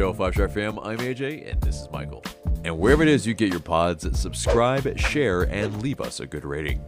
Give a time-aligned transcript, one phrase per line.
[0.00, 0.78] show, Five Star Fam.
[0.78, 2.24] I'm AJ, and this is Michael.
[2.64, 6.46] And wherever it is you get your pods, subscribe, share, and leave us a good
[6.46, 6.82] rating.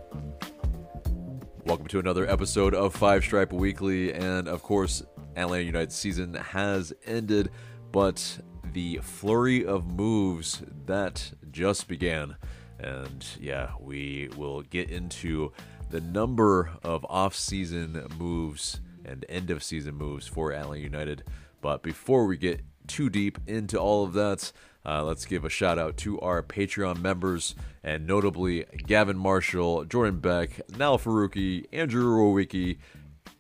[1.67, 5.03] Welcome to another episode of Five Stripe Weekly, and of course,
[5.37, 7.51] Atlanta United season has ended,
[7.91, 8.39] but
[8.73, 12.37] the flurry of moves that just began.
[12.79, 15.53] And yeah, we will get into
[15.91, 21.25] the number of off-season moves and end of season moves for Atlanta United.
[21.61, 24.53] But before we get too deep into all of that,
[24.85, 30.21] uh, let's give a shout out to our Patreon members, and notably Gavin Marshall, Jordan
[30.21, 32.77] Beck, Nal Faruqi, Andrew Rowicki,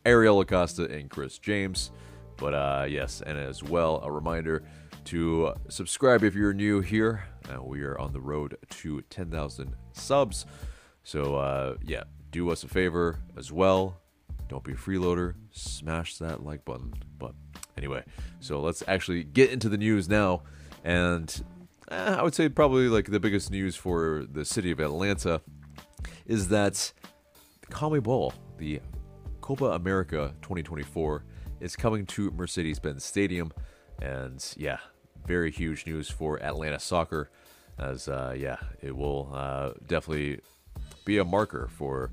[0.06, 1.90] Ariel Acosta, and Chris James.
[2.38, 4.62] But uh, yes, and as well, a reminder
[5.06, 7.24] to subscribe if you're new here.
[7.52, 10.46] Uh, we are on the road to 10,000 subs.
[11.04, 14.00] So uh, yeah, do us a favor as well.
[14.48, 15.34] Don't be a freeloader.
[15.50, 16.94] Smash that like button.
[17.18, 17.34] But
[17.76, 18.04] anyway,
[18.40, 20.42] so let's actually get into the news now.
[20.84, 21.44] And
[21.90, 25.40] eh, I would say probably like the biggest news for the city of Atlanta
[26.26, 26.92] is that
[27.70, 28.80] CONMEBOL, the
[29.40, 31.24] Copa America 2024,
[31.60, 33.52] is coming to Mercedes-Benz Stadium,
[34.00, 34.78] and yeah,
[35.26, 37.30] very huge news for Atlanta soccer,
[37.78, 40.40] as uh, yeah, it will uh, definitely
[41.04, 42.10] be a marker for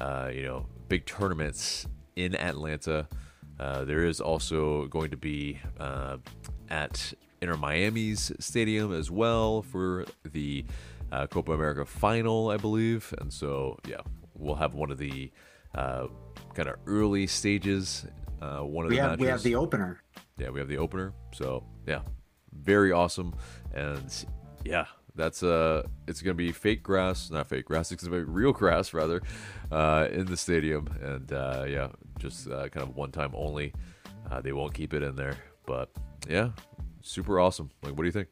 [0.00, 3.08] uh, you know big tournaments in Atlanta.
[3.62, 6.16] Uh, there is also going to be uh,
[6.68, 10.64] at Inter Miami's stadium as well for the
[11.12, 13.14] uh, Copa America final, I believe.
[13.18, 14.00] And so, yeah,
[14.34, 15.30] we'll have one of the
[15.76, 16.08] uh,
[16.54, 18.04] kind of early stages.
[18.40, 19.20] Uh, one of we the have matches.
[19.20, 20.02] we have the opener.
[20.38, 21.12] yeah, we have the opener.
[21.32, 22.00] So yeah,
[22.52, 23.32] very awesome.
[23.72, 24.12] And
[24.64, 27.92] yeah, that's uh, it's gonna be fake grass, not fake grass.
[27.92, 29.22] It's gonna be real grass rather,
[29.70, 30.88] uh, in the stadium.
[31.00, 31.88] And uh, yeah,
[32.22, 33.74] just uh, kind of one time only.
[34.30, 35.90] Uh, they won't keep it in there, but
[36.28, 36.50] yeah,
[37.02, 37.68] super awesome.
[37.82, 38.28] Like, what do you think?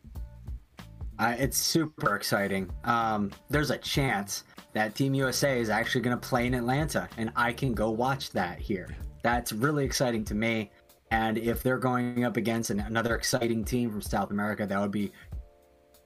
[1.18, 2.70] Uh, it's super exciting.
[2.84, 7.30] Um, there's a chance that Team USA is actually going to play in Atlanta, and
[7.36, 8.96] I can go watch that here.
[9.22, 10.70] That's really exciting to me.
[11.10, 14.92] And if they're going up against an, another exciting team from South America, that would
[14.92, 15.12] be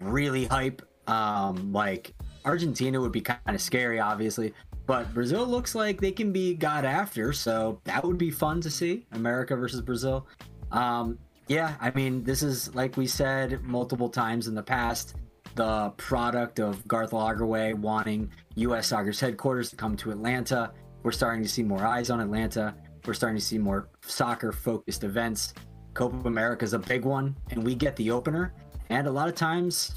[0.00, 0.83] really hype.
[1.06, 2.15] Um, like
[2.47, 4.55] Argentina would be kind of scary, obviously,
[4.87, 8.71] but Brazil looks like they can be got after, so that would be fun to
[8.71, 9.06] see.
[9.12, 10.27] America versus Brazil.
[10.72, 11.19] Um,
[11.49, 15.17] yeah, I mean, this is like we said multiple times in the past,
[15.55, 18.89] the product of Garth Lagerwey wanting U.S.
[18.89, 20.73] Soccer's headquarters to come to Atlanta.
[21.03, 22.75] We're starting to see more eyes on Atlanta.
[23.06, 25.53] We're starting to see more soccer-focused events.
[25.93, 28.55] Copa America is a big one, and we get the opener.
[28.89, 29.94] And a lot of times,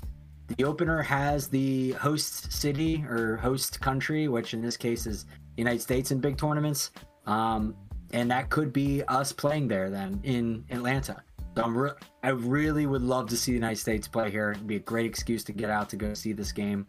[0.48, 5.26] the opener has the host city or host country, which in this case is
[5.58, 6.92] United States in big tournaments.
[7.26, 7.76] Um,
[8.14, 11.22] and that could be us playing there then in Atlanta.
[11.56, 11.92] So I'm re-
[12.24, 14.52] I really would love to see the United States play here.
[14.52, 16.86] It'd be a great excuse to get out to go see this game.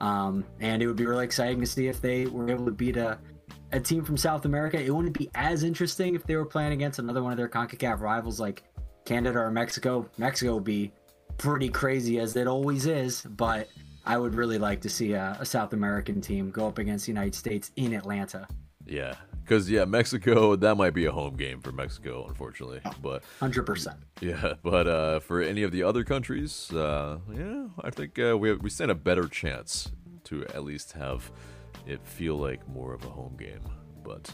[0.00, 2.96] Um, and it would be really exciting to see if they were able to beat
[2.96, 3.18] a,
[3.72, 4.80] a team from South America.
[4.80, 8.00] It wouldn't be as interesting if they were playing against another one of their CONCACAF
[8.00, 8.62] rivals like
[9.04, 10.08] Canada or Mexico.
[10.18, 10.92] Mexico would be
[11.42, 13.68] pretty crazy as it always is, but
[14.06, 17.10] I would really like to see a, a South American team go up against the
[17.10, 18.46] United States in Atlanta.
[18.86, 22.80] Yeah, because yeah, Mexico that might be a home game for Mexico, unfortunately.
[23.02, 23.96] But 100%.
[24.20, 28.54] yeah, but uh, for any of the other countries, uh, yeah, I think uh, we
[28.54, 29.90] we stand a better chance
[30.24, 31.28] to at least have
[31.88, 33.68] it feel like more of a home game.
[34.04, 34.30] But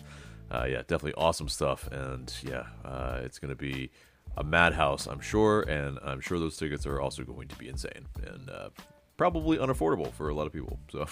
[0.51, 3.91] uh, yeah, definitely awesome stuff, and yeah, uh, it's gonna be
[4.39, 8.07] a madhouse, I'm sure, and I'm sure those tickets are also going to be insane
[8.25, 8.69] and uh,
[9.17, 10.79] probably unaffordable for a lot of people.
[10.93, 11.07] So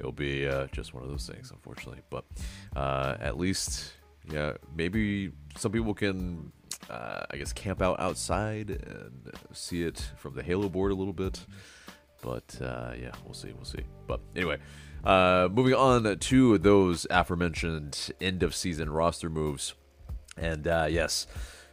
[0.00, 2.00] it'll be uh, just one of those things, unfortunately.
[2.10, 2.24] But
[2.74, 3.92] uh, at least,
[4.30, 6.50] yeah, maybe some people can,
[6.88, 11.12] uh, I guess, camp out outside and see it from the Halo board a little
[11.12, 11.44] bit.
[12.22, 13.84] But uh, yeah, we'll see, we'll see.
[14.06, 14.56] But anyway,
[15.04, 19.74] uh, moving on to those aforementioned end of season roster moves,
[20.38, 21.26] and yes.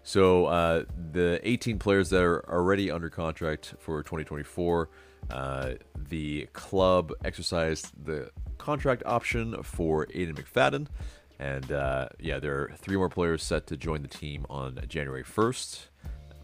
[0.09, 4.89] So uh, the 18 players that are already under contract for 2024,
[5.29, 10.87] uh, the club exercised the contract option for Aiden McFadden,
[11.37, 15.23] and uh, yeah, there are three more players set to join the team on January
[15.23, 15.89] 1st.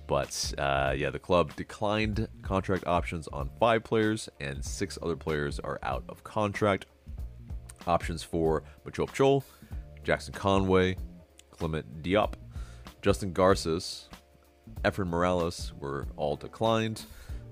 [0.05, 5.59] But uh, yeah, the club declined contract options on five players, and six other players
[5.59, 6.85] are out of contract.
[7.87, 9.41] Options for Machop Chol,
[10.03, 10.97] Jackson Conway,
[11.49, 12.33] Clement Diop,
[13.05, 14.09] Justin Garces,
[14.83, 17.03] Efren Morales were all declined.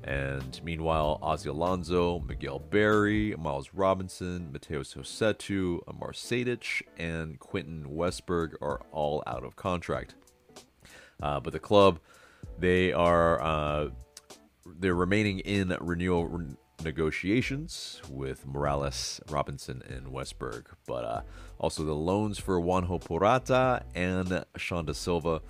[0.03, 8.55] And meanwhile, Ozzy Alonso, Miguel Berry, Miles Robinson, Matheus Rossetto, Amar Sejdić, and Quentin Westberg
[8.63, 10.15] are all out of contract.
[11.21, 11.99] Uh, but the club
[12.57, 13.89] they are uh,
[14.79, 21.21] they're remaining in renewal re- negotiations with Morales, Robinson, and Westberg, but uh,
[21.59, 25.41] also the loans for Juanjo Purata and Xande Silva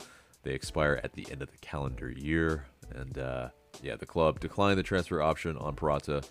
[0.44, 3.50] they expire at the end of the calendar year, and uh,
[3.82, 6.24] yeah, the club declined the transfer option on Purata,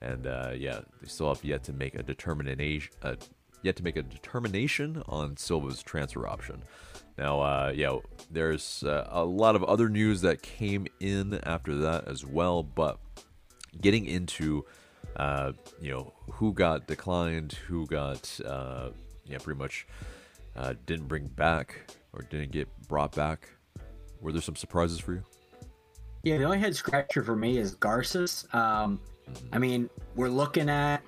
[0.00, 2.92] and uh, yeah, they still have yet to make a determination.
[3.02, 3.16] Uh,
[3.62, 6.62] yet to make a determination on Silva's transfer option.
[7.18, 7.98] Now, uh, yeah,
[8.30, 13.00] there's uh, a lot of other news that came in after that as well, but
[13.80, 14.64] getting into,
[15.16, 18.90] uh, you know, who got declined, who got, uh,
[19.24, 19.86] yeah, pretty much
[20.56, 23.48] uh, didn't bring back or didn't get brought back.
[24.20, 25.22] Were there some surprises for you?
[26.24, 28.46] Yeah, the only head scratcher for me is Garces.
[28.52, 29.00] Um,
[29.52, 31.02] I mean, we're looking at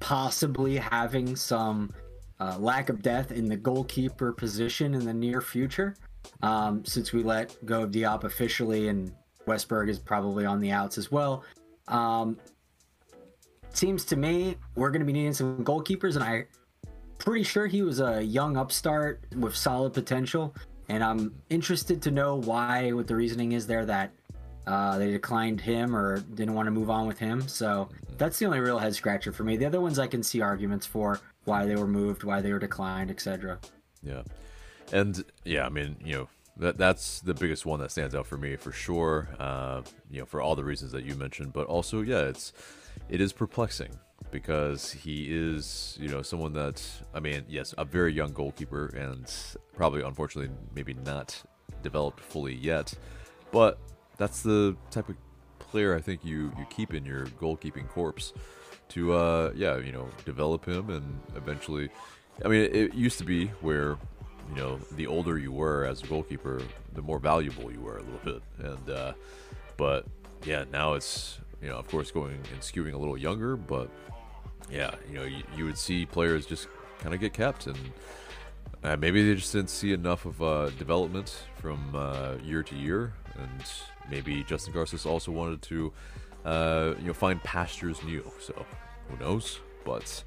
[0.00, 1.92] possibly having some
[2.38, 5.96] uh, lack of depth in the goalkeeper position in the near future.
[6.42, 9.12] Um, since we let go of Diop officially, and
[9.46, 11.44] Westberg is probably on the outs as well.
[11.88, 12.38] Um,
[13.72, 16.46] seems to me we're going to be needing some goalkeepers, and I
[17.18, 20.54] pretty sure he was a young upstart with solid potential.
[20.88, 24.12] And I'm interested to know why, what the reasoning is there that
[24.66, 27.46] uh, they declined him or didn't want to move on with him.
[27.48, 27.88] So
[28.18, 29.56] that's the only real head scratcher for me.
[29.56, 32.58] The other ones I can see arguments for why they were moved, why they were
[32.58, 33.58] declined, etc.
[34.02, 34.22] Yeah,
[34.92, 36.28] and yeah, I mean, you know,
[36.58, 39.28] that that's the biggest one that stands out for me for sure.
[39.38, 42.52] Uh, you know, for all the reasons that you mentioned, but also, yeah, it's
[43.08, 43.90] it is perplexing
[44.30, 46.82] because he is, you know, someone that
[47.14, 49.30] I mean, yes, a very young goalkeeper and
[49.74, 51.40] probably, unfortunately, maybe not
[51.82, 52.94] developed fully yet,
[53.52, 53.78] but
[54.16, 55.16] that's the type of
[55.58, 58.32] player I think you you keep in your goalkeeping corpse
[58.88, 61.88] to uh yeah you know develop him and eventually
[62.44, 63.98] I mean it used to be where
[64.50, 66.62] you know the older you were as a goalkeeper
[66.94, 69.12] the more valuable you were a little bit and uh
[69.76, 70.06] but
[70.44, 73.90] yeah now it's you know of course going and skewing a little younger but
[74.70, 76.68] yeah you know you, you would see players just
[77.00, 77.78] kind of get kept and
[78.86, 83.12] uh, maybe they just didn't see enough of uh, development from uh, year to year,
[83.34, 83.64] and
[84.08, 85.92] maybe Justin Garces also wanted to,
[86.44, 88.30] uh, you know, find pastures new.
[88.38, 88.64] So
[89.08, 89.58] who knows?
[89.84, 90.22] But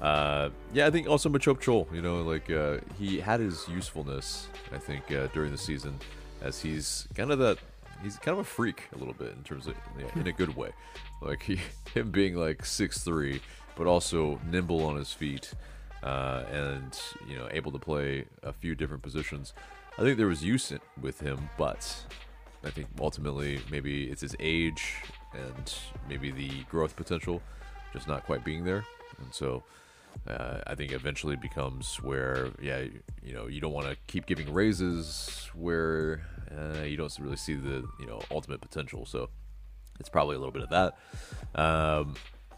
[0.00, 4.48] uh, yeah, I think also Machop Chol, you know, like uh, he had his usefulness.
[4.72, 5.98] I think during the season,
[6.42, 7.58] as he's kind of that.
[8.02, 10.56] He's kind of a freak a little bit in terms of yeah, in a good
[10.56, 10.70] way,
[11.20, 11.60] like he,
[11.92, 13.42] him being like six three,
[13.76, 15.52] but also nimble on his feet
[16.02, 16.98] uh, and
[17.28, 19.52] you know able to play a few different positions.
[19.98, 22.06] I think there was use in, with him, but
[22.64, 24.94] I think ultimately maybe it's his age
[25.34, 25.74] and
[26.08, 27.42] maybe the growth potential
[27.92, 28.84] just not quite being there,
[29.18, 29.62] and so.
[30.26, 32.84] Uh, I think eventually becomes where, yeah,
[33.22, 36.22] you know, you don't want to keep giving raises where
[36.56, 39.06] uh, you don't really see the, you know, ultimate potential.
[39.06, 39.30] So
[39.98, 41.60] it's probably a little bit of that.
[41.60, 42.14] Um,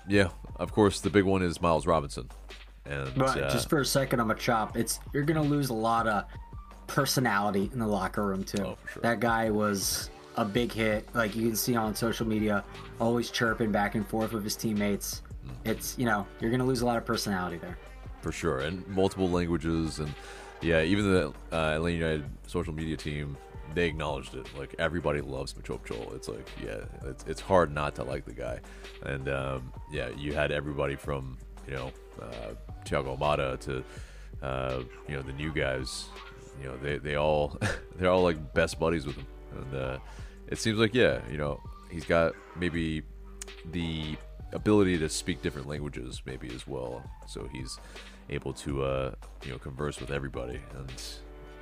[0.09, 2.29] yeah, of course, the big one is Miles Robinson.
[2.85, 4.77] And but uh, just for a second, I'm a chop.
[4.77, 6.25] It's you're gonna lose a lot of
[6.89, 8.65] personality in the locker room too.
[8.65, 9.03] Oh, sure.
[9.03, 11.09] That guy was a big hit.
[11.15, 12.65] Like you can see on social media,
[13.01, 15.23] always chirping back and forth with his teammates.
[15.65, 17.79] It's you know you're gonna lose a lot of personality there.
[18.21, 20.13] For sure, and multiple languages, and
[20.61, 23.37] yeah, even the uh, Atlanta United social media team
[23.75, 24.47] they acknowledged it.
[24.57, 26.15] Like everybody loves Machop Chol.
[26.15, 28.61] It's like yeah, it's it's hard not to like the guy,
[29.05, 33.85] and um, yeah, you had everybody from you know uh, Thiago Almada to
[34.43, 36.07] uh, you know the new guys.
[36.61, 37.59] You know they they all
[37.97, 39.27] they're all like best buddies with him,
[39.57, 39.99] and uh,
[40.49, 43.03] it seems like yeah, you know he's got maybe
[43.71, 44.17] the
[44.53, 47.79] ability to speak different languages maybe as well, so he's
[48.31, 51.03] able to uh, you know converse with everybody and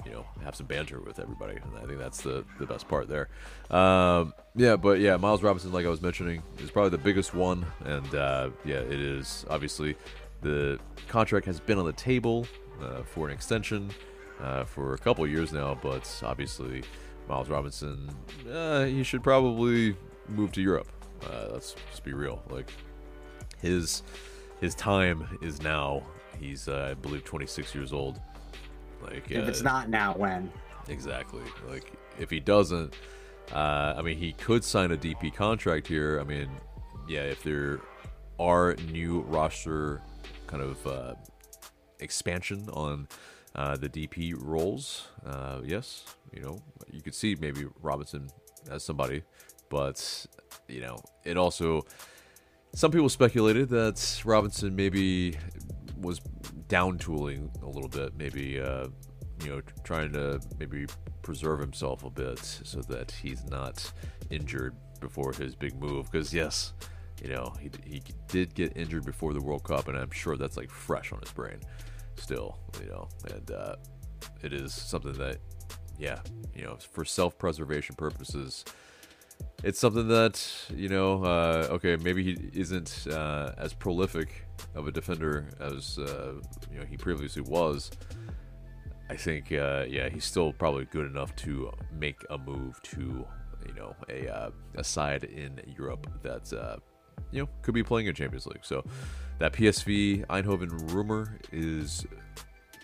[0.04, 1.56] you know have some banter with everybody.
[1.56, 3.28] And i think that's the the best part there.
[3.70, 7.66] Um, yeah but yeah miles robinson like i was mentioning is probably the biggest one.
[7.84, 9.96] And uh, yeah it is obviously
[10.42, 10.78] the
[11.08, 12.46] contract has been on the table
[12.82, 13.90] uh, for an extension
[14.42, 16.82] uh, for a couple years now, but obviously
[17.28, 18.10] Miles Robinson,
[18.50, 19.94] uh, he should probably
[20.28, 20.88] move to Europe.
[21.24, 22.42] Uh, let's just be real.
[22.48, 22.70] Like
[23.60, 24.02] his
[24.60, 26.02] his time is now.
[26.38, 28.20] He's uh, I believe 26 years old.
[29.02, 30.50] Like if it's not now, when?
[30.88, 31.42] Exactly.
[31.68, 32.94] Like if he doesn't,
[33.52, 36.20] uh, I mean, he could sign a DP contract here.
[36.20, 36.48] I mean,
[37.08, 37.80] yeah, if there
[38.38, 40.00] are new roster
[40.46, 41.14] kind of uh,
[42.00, 43.06] expansion on
[43.54, 45.08] uh, the DP roles.
[45.24, 46.60] Uh, yes, you know,
[46.90, 48.28] you could see maybe Robinson
[48.70, 49.22] as somebody,
[49.68, 50.26] but
[50.70, 51.84] you know, it also
[52.74, 55.36] some people speculated that Robinson maybe
[55.98, 56.20] was
[56.68, 58.86] down tooling a little bit, maybe uh,
[59.42, 60.86] you know, trying to maybe
[61.22, 63.92] preserve himself a bit so that he's not
[64.30, 66.10] injured before his big move.
[66.10, 66.72] Because yes,
[67.22, 70.56] you know, he he did get injured before the World Cup, and I'm sure that's
[70.56, 71.60] like fresh on his brain
[72.16, 72.58] still.
[72.82, 73.76] You know, and uh,
[74.42, 75.38] it is something that,
[75.98, 76.20] yeah,
[76.54, 78.64] you know, for self-preservation purposes
[79.62, 80.42] it's something that
[80.74, 81.24] you know.
[81.24, 86.32] Uh, okay, maybe he isn't uh, as prolific of a defender as uh,
[86.72, 87.90] you know he previously was.
[89.08, 93.26] I think, uh, yeah, he's still probably good enough to make a move to
[93.66, 96.76] you know a uh, a side in Europe that uh,
[97.30, 98.64] you know could be playing in Champions League.
[98.64, 98.84] So
[99.38, 102.06] that PSV Eindhoven rumor is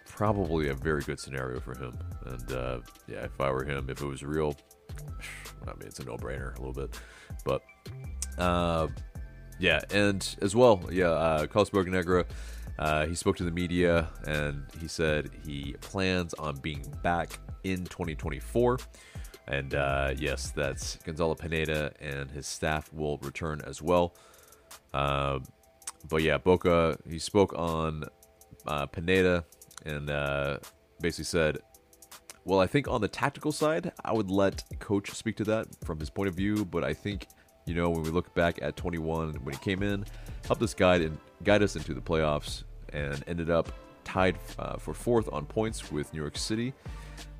[0.06, 1.96] probably a very good scenario for him.
[2.24, 4.56] And yeah, if I were him, if it was real,
[5.68, 6.98] I mean, it's a no-brainer a little bit,
[7.44, 7.62] but
[8.38, 8.88] uh,
[9.58, 12.24] yeah, and as well, yeah, uh, Carlos Bocanegra,
[12.78, 17.84] uh, he spoke to the media and he said he plans on being back in
[17.86, 18.78] 2024.
[19.48, 24.14] And uh, yes, that's Gonzalo Pineda and his staff will return as well.
[24.92, 25.38] Uh,
[26.08, 28.04] but yeah, Boca, he spoke on
[28.66, 29.44] uh, Pineda
[29.84, 30.58] and uh,
[31.00, 31.58] basically said
[32.46, 35.98] well, I think on the tactical side, I would let coach speak to that from
[35.98, 36.64] his point of view.
[36.64, 37.26] But I think,
[37.66, 40.06] you know, when we look back at 21 when he came in,
[40.46, 42.62] helped us guide and guide us into the playoffs,
[42.92, 43.72] and ended up
[44.04, 46.72] tied uh, for fourth on points with New York City.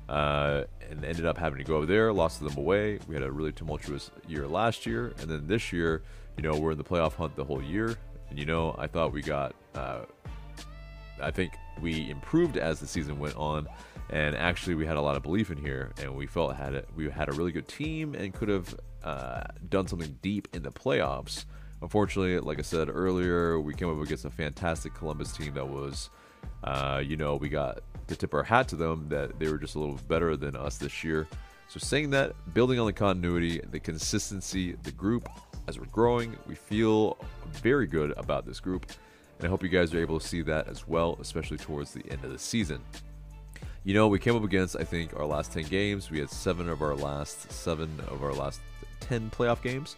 [0.09, 2.99] Uh, and ended up having to go over there, lost them away.
[3.07, 6.03] We had a really tumultuous year last year, and then this year,
[6.37, 7.97] you know, we're in the playoff hunt the whole year.
[8.29, 10.01] And you know, I thought we got, uh,
[11.21, 13.67] I think we improved as the season went on
[14.09, 16.87] and actually we had a lot of belief in here and we felt had it
[16.95, 20.71] we had a really good team and could have uh, done something deep in the
[20.71, 21.45] playoffs.
[21.81, 26.09] Unfortunately like i said earlier we came up against a fantastic columbus team that was
[26.63, 29.75] uh, you know we got to tip our hat to them that they were just
[29.75, 31.27] a little better than us this year.
[31.67, 35.29] So saying that building on the continuity the consistency the group
[35.67, 37.17] as we're growing we feel
[37.51, 38.89] very good about this group.
[39.37, 42.03] And i hope you guys are able to see that as well especially towards the
[42.09, 42.81] end of the season
[43.87, 46.11] you know, we came up against, I think, our last 10 games.
[46.11, 48.59] We had seven of our last seven of our last
[48.99, 49.95] 10 playoff games.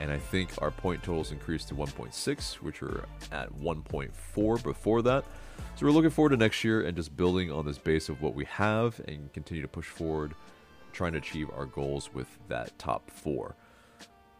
[0.00, 5.26] And I think our point totals increased to 1.6, which were at 1.4 before that.
[5.74, 8.34] So we're looking forward to next year and just building on this base of what
[8.34, 10.34] we have and continue to push forward,
[10.94, 13.54] trying to achieve our goals with that top four.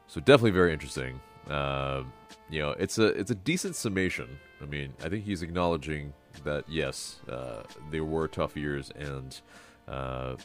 [0.07, 1.21] So definitely very interesting.
[1.50, 2.05] Uh,
[2.49, 4.38] you know, it's a it's a decent summation.
[4.62, 9.40] I mean, I think he's acknowledging that yes, uh, they were tough years, and
[9.88, 10.37] uh,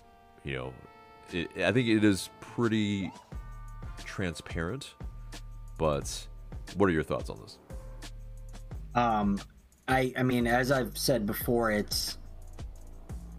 [0.43, 0.73] you know,
[1.31, 3.11] it, I think it is pretty
[4.03, 4.93] transparent.
[5.77, 6.27] But
[6.75, 7.57] what are your thoughts on this?
[8.95, 9.39] Um,
[9.87, 12.17] I I mean, as I've said before, it's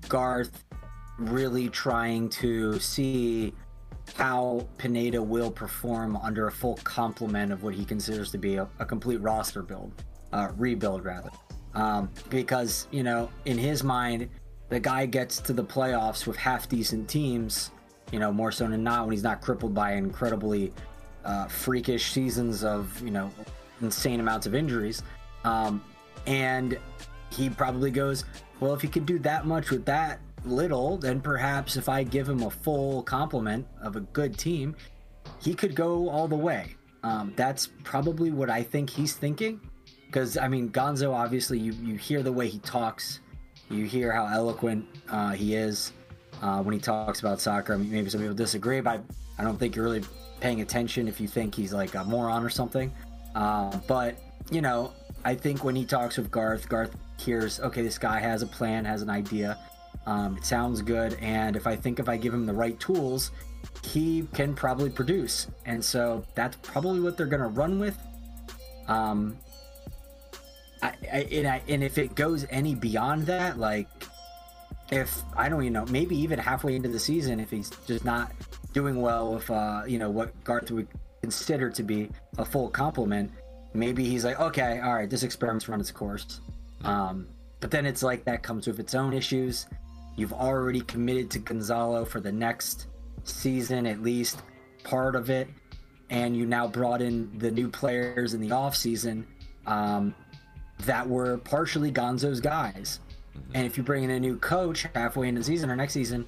[0.08, 0.64] Garth
[1.18, 3.52] really trying to see
[4.14, 8.68] how Pineda will perform under a full complement of what he considers to be a,
[8.78, 9.92] a complete roster build,
[10.32, 11.30] uh, rebuild rather.
[11.74, 14.28] Um, because, you know, in his mind,
[14.68, 17.70] the guy gets to the playoffs with half decent teams,
[18.10, 20.72] you know, more so than not when he's not crippled by incredibly
[21.24, 23.30] uh, freakish seasons of, you know,
[23.80, 25.02] insane amounts of injuries.
[25.44, 25.82] Um,
[26.26, 26.78] and
[27.30, 28.24] he probably goes,
[28.60, 32.28] well, if he could do that much with that little, then perhaps if I give
[32.28, 34.76] him a full complement of a good team,
[35.40, 36.76] he could go all the way.
[37.02, 39.60] Um, that's probably what I think he's thinking
[40.12, 43.20] because I mean Gonzo obviously you you hear the way he talks,
[43.70, 45.92] you hear how eloquent uh, he is
[46.42, 47.72] uh, when he talks about soccer.
[47.72, 49.02] I mean, maybe some people disagree, but
[49.38, 50.04] I don't think you're really
[50.40, 52.92] paying attention if you think he's like a moron or something.
[53.34, 54.18] Uh, but
[54.50, 54.92] you know,
[55.24, 58.84] I think when he talks with Garth, Garth hears okay, this guy has a plan,
[58.84, 59.58] has an idea.
[60.04, 63.30] Um, it sounds good, and if I think if I give him the right tools,
[63.84, 65.46] he can probably produce.
[65.64, 67.96] And so that's probably what they're going to run with.
[68.88, 69.36] Um,
[70.82, 73.88] I, I, and, I, and if it goes any beyond that, like
[74.90, 78.32] if I don't even know, maybe even halfway into the season, if he's just not
[78.72, 80.88] doing well with uh, you know what Garth would
[81.22, 83.30] consider to be a full complement,
[83.74, 86.40] maybe he's like, okay, all right, this experiment's run its course.
[86.84, 87.28] Um,
[87.60, 89.66] but then it's like that comes with its own issues.
[90.16, 92.88] You've already committed to Gonzalo for the next
[93.24, 94.42] season, at least
[94.84, 95.48] part of it,
[96.10, 99.26] and you now brought in the new players in the off season.
[99.66, 100.14] Um,
[100.80, 103.00] that were partially Gonzo's guys.
[103.36, 103.52] Mm-hmm.
[103.54, 106.26] And if you bring in a new coach halfway into the season or next season,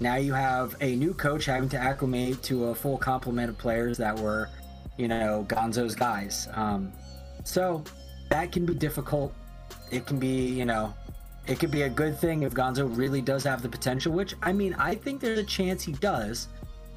[0.00, 3.96] now you have a new coach having to acclimate to a full complement of players
[3.98, 4.48] that were,
[4.96, 6.48] you know, Gonzo's guys.
[6.54, 6.92] Um,
[7.44, 7.84] so
[8.30, 9.32] that can be difficult.
[9.90, 10.94] It can be, you know,
[11.46, 14.52] it could be a good thing if Gonzo really does have the potential, which I
[14.52, 16.48] mean, I think there's a chance he does.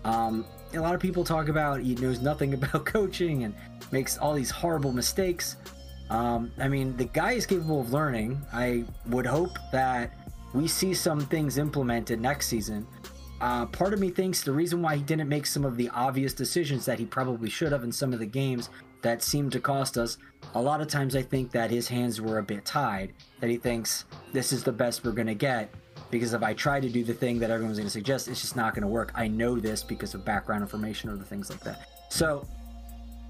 [0.05, 3.53] Um, a lot of people talk about he knows nothing about coaching and
[3.91, 5.57] makes all these horrible mistakes.
[6.09, 8.41] Um, I mean, the guy is capable of learning.
[8.53, 10.13] I would hope that
[10.53, 12.87] we see some things implemented next season.
[13.39, 16.33] Uh, part of me thinks the reason why he didn't make some of the obvious
[16.33, 18.69] decisions that he probably should have in some of the games
[19.01, 20.17] that seemed to cost us,
[20.55, 23.13] a lot of times I think that his hands were a bit tied.
[23.39, 25.69] That he thinks this is the best we're going to get
[26.09, 28.55] because if I try to do the thing that everyone's going to suggest, it's just
[28.55, 29.11] not going to work.
[29.13, 31.87] I know this because of background information or the things like that.
[32.09, 32.47] So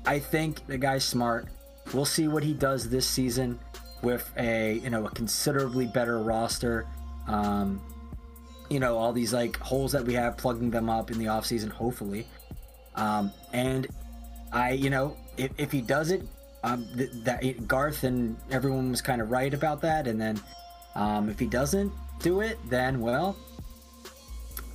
[0.05, 1.48] I think the guy's smart.
[1.94, 3.60] We'll see what he does this season
[4.01, 6.86] with a you know a considerably better roster.
[7.27, 7.82] Um,
[8.70, 11.46] you know all these like holes that we have, plugging them up in the off
[11.46, 12.27] season, hopefully.
[12.96, 13.88] Um, and
[14.51, 16.24] I you know if, if he does it,
[16.63, 20.08] um, th- that Garth and everyone was kind of right about that.
[20.08, 20.39] And then
[20.96, 23.38] um, if he doesn't do it, then well,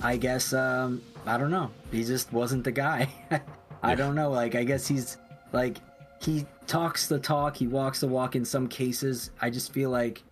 [0.01, 1.71] I guess um, I don't know.
[1.91, 3.09] He just wasn't the guy.
[3.83, 4.31] I don't know.
[4.31, 5.17] Like I guess he's
[5.51, 5.77] like
[6.25, 9.31] he talks the talk, he walks the walk in some cases.
[9.41, 10.23] I just feel like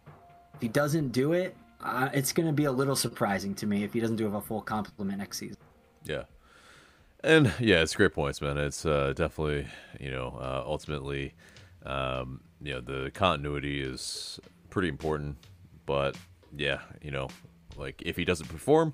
[0.54, 3.84] if he doesn't do it, uh, it's going to be a little surprising to me
[3.84, 5.58] if he doesn't do a full complement next season.
[6.04, 6.24] Yeah.
[7.24, 8.58] And yeah, it's great points, man.
[8.58, 9.68] It's uh, definitely,
[10.00, 11.34] you know, uh, ultimately,
[11.86, 15.38] um, you know, the continuity is pretty important.
[15.86, 16.16] But
[16.56, 17.30] yeah, you know,
[17.76, 18.94] like if he doesn't perform,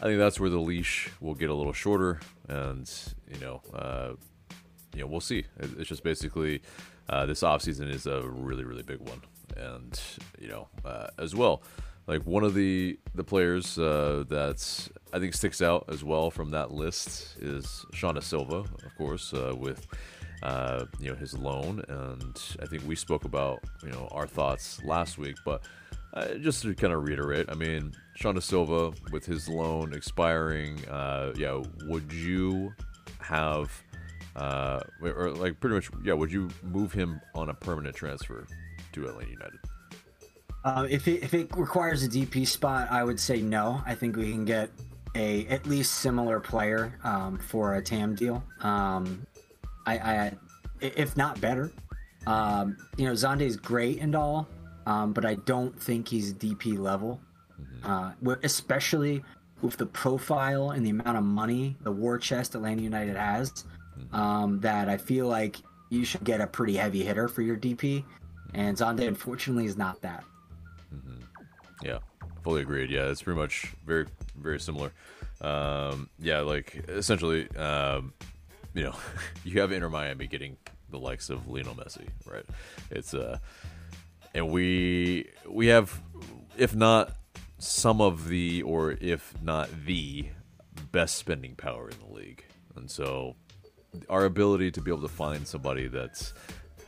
[0.00, 2.90] I think that's where the leash will get a little shorter, and
[3.32, 4.12] you know, uh,
[4.96, 5.44] you know, we'll see.
[5.58, 6.62] It's just basically
[7.10, 9.20] uh, this offseason is a really, really big one,
[9.56, 10.00] and
[10.40, 11.62] you know, uh, as well,
[12.06, 16.50] like one of the the players uh, that I think sticks out as well from
[16.52, 19.86] that list is Xande Silva, of course, uh, with.
[20.42, 24.84] Uh, you know his loan, and I think we spoke about you know our thoughts
[24.84, 25.34] last week.
[25.46, 25.62] But
[26.12, 31.32] uh, just to kind of reiterate, I mean, Xande Silva with his loan expiring, uh,
[31.38, 32.74] yeah, would you
[33.26, 33.70] have
[34.36, 36.12] uh, or like pretty much, yeah.
[36.12, 38.46] Would you move him on a permanent transfer
[38.92, 39.58] to Atlanta United?
[40.64, 43.82] Uh, if it if it requires a DP spot, I would say no.
[43.86, 44.70] I think we can get
[45.14, 48.44] a at least similar player um, for a TAM deal.
[48.60, 49.26] Um,
[49.86, 50.32] I, I,
[50.80, 51.72] if not better.
[52.26, 54.48] Um, you know, Xande is great and all,
[54.84, 57.20] um, but I don't think he's DP level.
[57.58, 58.28] Mm-hmm.
[58.28, 59.22] Uh, especially
[59.62, 63.64] with the profile and the amount of money the war chest Atlanta United has
[64.12, 65.56] um, that I feel like
[65.90, 68.04] you should get a pretty heavy hitter for your DP,
[68.54, 70.24] and Xande unfortunately is not that.
[70.94, 71.22] Mm-hmm.
[71.82, 71.98] Yeah,
[72.42, 72.90] fully agreed.
[72.90, 74.06] Yeah, it's pretty much very
[74.36, 74.92] very similar.
[75.40, 78.14] Um, yeah, like essentially, um,
[78.74, 78.94] you know,
[79.44, 80.56] you have Inter Miami getting
[80.90, 82.44] the likes of Lionel Messi, right?
[82.90, 83.38] It's uh,
[84.34, 86.00] and we we have,
[86.56, 87.12] if not
[87.58, 90.28] some of the, or if not the
[90.92, 92.44] best spending power in the league,
[92.76, 93.36] and so
[94.08, 96.34] our ability to be able to find somebody that's,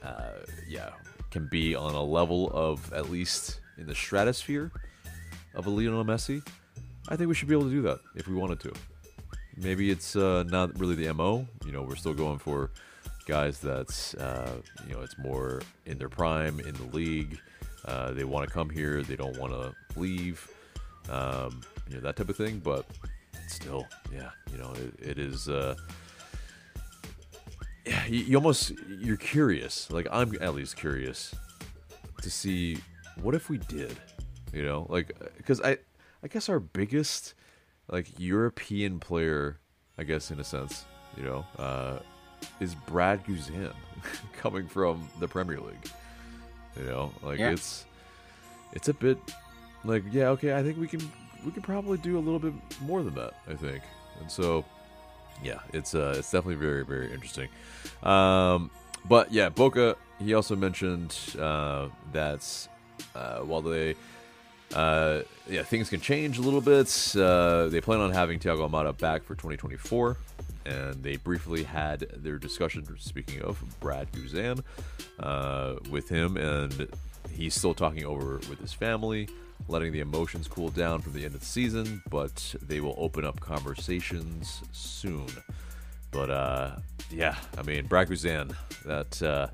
[0.02, 0.32] uh,
[0.68, 0.90] yeah,
[1.30, 4.70] can be on a level of at least in the stratosphere
[5.54, 6.46] of a Lionel Messi,
[7.08, 8.72] I think we should be able to do that if we wanted to.
[9.56, 11.46] Maybe it's uh, not really the mo.
[11.64, 12.70] You know, we're still going for
[13.26, 17.38] guys that's uh, you know it's more in their prime in the league.
[17.84, 19.02] Uh, they want to come here.
[19.02, 20.48] They don't want to leave.
[21.10, 22.60] Um, you know that type of thing.
[22.60, 22.86] But
[23.48, 25.48] still, yeah, you know it, it is.
[27.88, 29.90] Uh, you, you almost you're curious.
[29.90, 31.34] Like I'm at least curious
[32.22, 32.78] to see
[33.20, 33.96] what if we did.
[34.52, 35.78] You know, like because I
[36.22, 37.34] I guess our biggest
[37.90, 39.58] like European player,
[39.98, 40.84] I guess in a sense,
[41.16, 41.98] you know, uh,
[42.60, 43.72] is Brad Guzan
[44.38, 45.90] coming from the Premier League.
[46.78, 47.50] You know, like yeah.
[47.50, 47.84] it's
[48.72, 49.18] it's a bit
[49.84, 51.00] like yeah, okay, I think we can
[51.44, 53.34] we can probably do a little bit more than that.
[53.48, 53.82] I think,
[54.20, 54.64] and so
[55.42, 57.48] yeah, it's uh, it's definitely very very interesting.
[58.02, 58.70] Um,
[59.08, 59.96] but yeah, Boca.
[60.18, 62.68] He also mentioned uh, that
[63.14, 63.94] uh, while they
[64.74, 68.96] uh, yeah things can change a little bit, uh, they plan on having Thiago Almada
[68.96, 70.16] back for 2024.
[70.66, 72.84] And they briefly had their discussion.
[72.98, 74.62] Speaking of Brad Guzan,
[75.18, 76.88] uh, with him, and
[77.32, 79.28] he's still talking over with his family
[79.66, 83.24] letting the emotions cool down from the end of the season, but they will open
[83.24, 85.26] up conversations soon.
[86.10, 86.76] But uh,
[87.10, 89.48] yeah, I mean, Brad Guzan, that uh,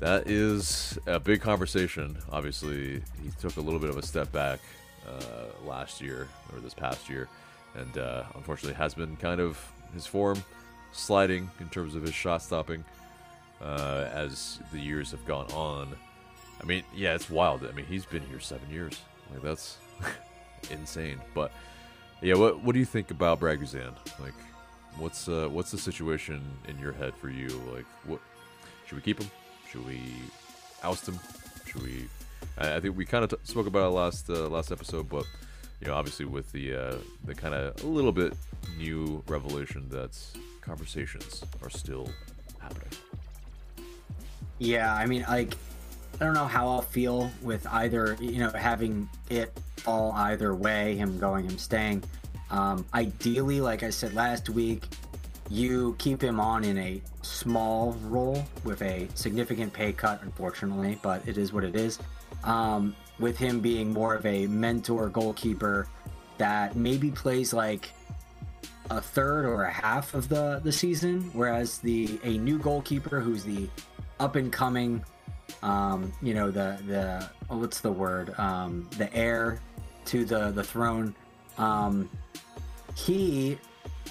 [0.00, 2.18] that is a big conversation.
[2.30, 4.60] Obviously, he took a little bit of a step back
[5.08, 7.28] uh, last year or this past year,
[7.74, 9.58] and uh, unfortunately has been kind of
[9.94, 10.42] his form
[10.92, 12.84] sliding in terms of his shot stopping
[13.62, 15.88] uh, as the years have gone on.
[16.60, 17.64] I mean, yeah, it's wild.
[17.64, 19.00] I mean, he's been here seven years.
[19.32, 19.78] Like that's
[20.70, 21.20] insane.
[21.34, 21.52] But
[22.20, 23.92] yeah, what what do you think about Braguzan?
[24.20, 24.34] Like,
[24.98, 27.48] what's uh, what's the situation in your head for you?
[27.74, 28.20] Like, what
[28.86, 29.30] should we keep him?
[29.70, 30.00] Should we
[30.82, 31.18] oust him?
[31.66, 32.08] Should we?
[32.58, 35.24] I, I think we kind of t- spoke about it last uh, last episode, but
[35.80, 38.34] you know, obviously with the uh, the kind of a little bit
[38.78, 40.16] new revelation that
[40.60, 42.08] conversations are still
[42.60, 42.88] happening.
[44.58, 45.54] Yeah, I mean, like,
[46.22, 50.94] I don't know how I'll feel with either, you know, having it all either way,
[50.94, 52.04] him going, him staying.
[52.48, 54.84] Um, ideally, like I said last week,
[55.50, 61.26] you keep him on in a small role with a significant pay cut, unfortunately, but
[61.26, 61.98] it is what it is.
[62.44, 65.88] Um, with him being more of a mentor goalkeeper
[66.38, 67.90] that maybe plays like
[68.90, 73.42] a third or a half of the the season, whereas the a new goalkeeper who's
[73.42, 73.68] the
[74.20, 75.04] up and coming,
[75.62, 78.38] um, you know the the oh, what's the word?
[78.38, 79.60] Um, the heir
[80.06, 81.14] to the the throne.
[81.58, 82.08] Um,
[82.94, 83.58] he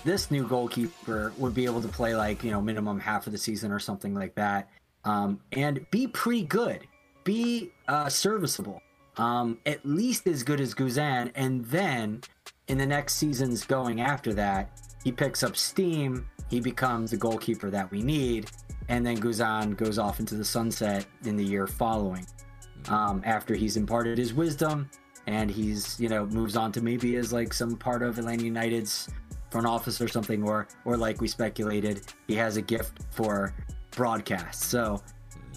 [0.04, 3.38] this new goalkeeper would be able to play like you know minimum half of the
[3.38, 4.70] season or something like that,
[5.06, 6.88] um, and be pretty good,
[7.24, 8.82] be uh, serviceable,
[9.18, 12.22] um, at least as good as Guzan, and then
[12.68, 16.28] in the next seasons going after that, he picks up steam.
[16.50, 18.50] He becomes the goalkeeper that we need,
[18.92, 22.28] and then Guzan goes off into the sunset in the year following.
[22.90, 24.90] Um, after he's imparted his wisdom,
[25.28, 29.08] and he's you know moves on to maybe as like some part of Atlanta United's
[29.50, 33.54] front office or something, or or like we speculated, he has a gift for
[33.92, 34.64] broadcast.
[34.64, 35.02] So,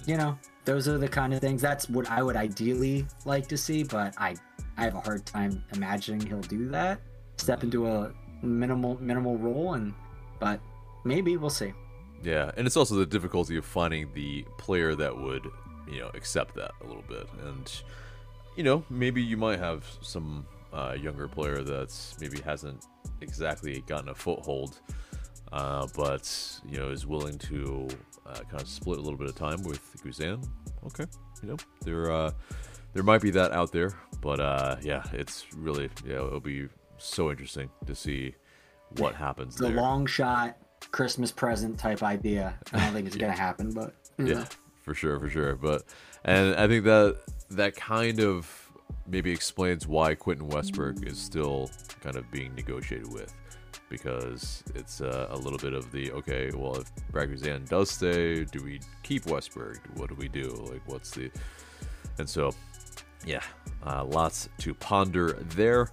[0.07, 1.61] you know, those are the kind of things.
[1.61, 4.37] That's what I would ideally like to see, but I
[4.77, 7.01] I have a hard time imagining he'll do that.
[7.39, 9.93] Step into a minimal minimal role, and
[10.39, 10.61] but
[11.05, 11.73] maybe we'll see.
[12.25, 15.47] Yeah, and it's also the difficulty of finding the player that would,
[15.87, 17.29] you know, accept that a little bit.
[17.45, 17.71] And,
[18.57, 22.87] you know, maybe you might have some uh, younger player that's maybe hasn't
[23.21, 24.81] exactly gotten a foothold,
[25.53, 27.89] uh, but, you know, is willing to
[28.27, 30.43] uh, kind of split a little bit of time with Guzan.
[30.87, 31.05] Okay,
[31.43, 32.31] you know, there, uh,
[32.95, 37.31] there might be that out there, but uh, yeah, it's really, yeah, it'll be so
[37.31, 38.35] interesting to see
[38.99, 39.77] what happens The there.
[39.77, 40.57] long shot
[40.95, 42.55] Christmas present type idea.
[42.73, 44.45] I don't think it's gonna happen, but yeah know.
[44.83, 45.83] for sure for sure but
[46.25, 47.17] and i think that
[47.51, 48.71] that kind of
[49.07, 53.35] maybe explains why quentin westberg is still kind of being negotiated with
[53.91, 58.45] because it's uh, a little bit of the okay well if brad Guzan does stay
[58.45, 61.31] do we keep westberg what do we do like what's the
[62.19, 62.53] and so
[63.27, 63.43] yeah
[63.87, 65.89] uh, lots to ponder there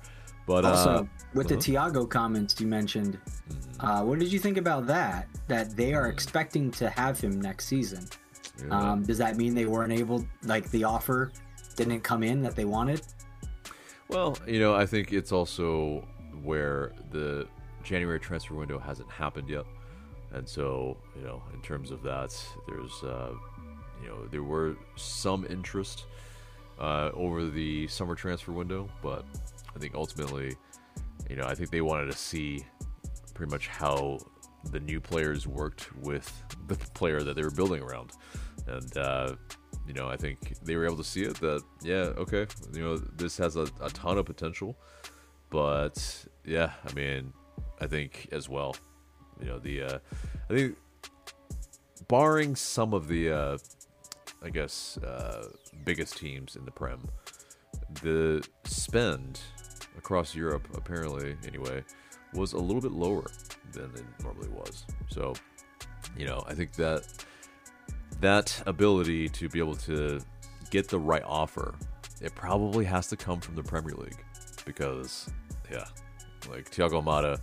[0.45, 1.89] but Also, uh, with the uh-huh.
[1.91, 3.19] Thiago comments you mentioned,
[3.79, 5.27] uh, what did you think about that?
[5.47, 8.07] That they are expecting to have him next season.
[8.59, 8.91] yeah.
[8.91, 11.31] Um, does that mean they weren't able, like the offer
[11.75, 13.01] didn't come in that they wanted?
[14.07, 16.05] Well, you know, I think it's also
[16.43, 17.47] where the
[17.83, 19.65] January transfer window hasn't happened yet,
[20.33, 22.35] and so you know, in terms of that,
[22.67, 23.31] there's uh,
[24.01, 26.05] you know there were some interest
[26.79, 29.25] uh, over the summer transfer window, but
[29.75, 30.55] I think ultimately,
[31.29, 32.65] you know, I think they wanted to see
[33.33, 34.19] pretty much how
[34.71, 38.11] the new players worked with the player that they were building around,
[38.67, 39.35] and uh,
[39.87, 42.97] you know, I think they were able to see it that yeah, okay, you know,
[42.97, 44.77] this has a, a ton of potential,
[45.49, 47.33] but yeah, I mean,
[47.79, 48.75] I think as well,
[49.39, 49.99] you know, the uh,
[50.49, 50.77] I think
[52.07, 53.57] barring some of the uh,
[54.43, 55.47] I guess uh,
[55.83, 57.07] biggest teams in the Prem,
[58.01, 59.39] the spend
[60.01, 61.83] across Europe apparently anyway
[62.33, 63.25] was a little bit lower
[63.71, 64.85] than it normally was.
[65.09, 65.33] So,
[66.17, 67.03] you know, I think that
[68.19, 70.19] that ability to be able to
[70.71, 71.75] get the right offer,
[72.19, 74.23] it probably has to come from the Premier League
[74.65, 75.29] because,
[75.71, 75.85] yeah,
[76.49, 77.39] like Thiago Almada,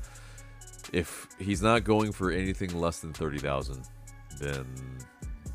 [0.92, 3.84] if he's not going for anything less than thirty thousand,
[4.40, 4.66] then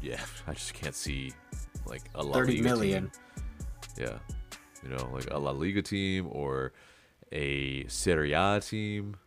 [0.02, 1.34] yeah, I just can't see
[1.86, 3.04] like a La 30 Liga million.
[3.04, 3.12] team.
[3.98, 4.18] Yeah,
[4.84, 6.72] you know, like a La Liga team or
[7.34, 9.18] a Serie A team,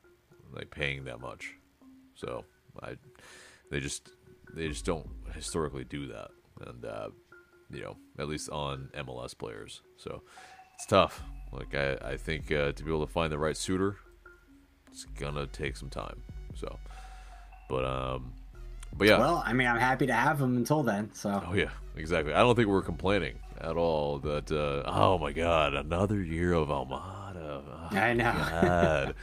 [0.54, 1.54] like paying that much.
[2.14, 2.44] So
[2.82, 2.96] I,
[3.70, 4.10] they just
[4.54, 6.30] they just don't historically do that,
[6.66, 7.08] and uh,
[7.70, 9.82] you know, at least on MLS players.
[9.96, 10.22] So
[10.74, 11.22] it's tough.
[11.52, 13.96] Like I, I think uh, to be able to find the right suitor,
[14.90, 16.22] it's gonna take some time.
[16.54, 16.78] So,
[17.68, 18.32] but um,
[18.96, 19.18] but yeah.
[19.18, 21.10] Well, I mean, I'm happy to have him until then.
[21.14, 22.32] So Oh yeah, exactly.
[22.32, 24.18] I don't think we're complaining at all.
[24.18, 27.62] That uh, oh my god, another year of Almada.
[27.66, 29.12] Oh, I know.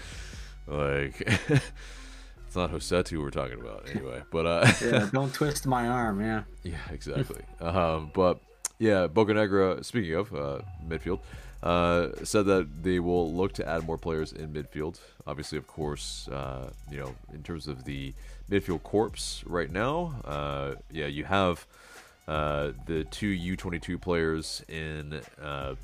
[0.66, 4.24] Like it's not Rossetto we're talking about anyway.
[4.32, 6.22] But uh, yeah, don't twist my arm.
[6.22, 6.44] Yeah.
[6.64, 7.42] yeah, exactly.
[7.60, 8.40] um, but
[8.80, 9.84] yeah, Bocanegra.
[9.84, 11.20] Speaking of uh, midfield,
[11.62, 15.00] uh, said that they will look to add more players in midfield.
[15.26, 18.14] Obviously, of course, uh, you know, in terms of the
[18.50, 21.66] midfield corps right now, uh, yeah, you have
[22.28, 25.76] uh, the two U22 players in uh,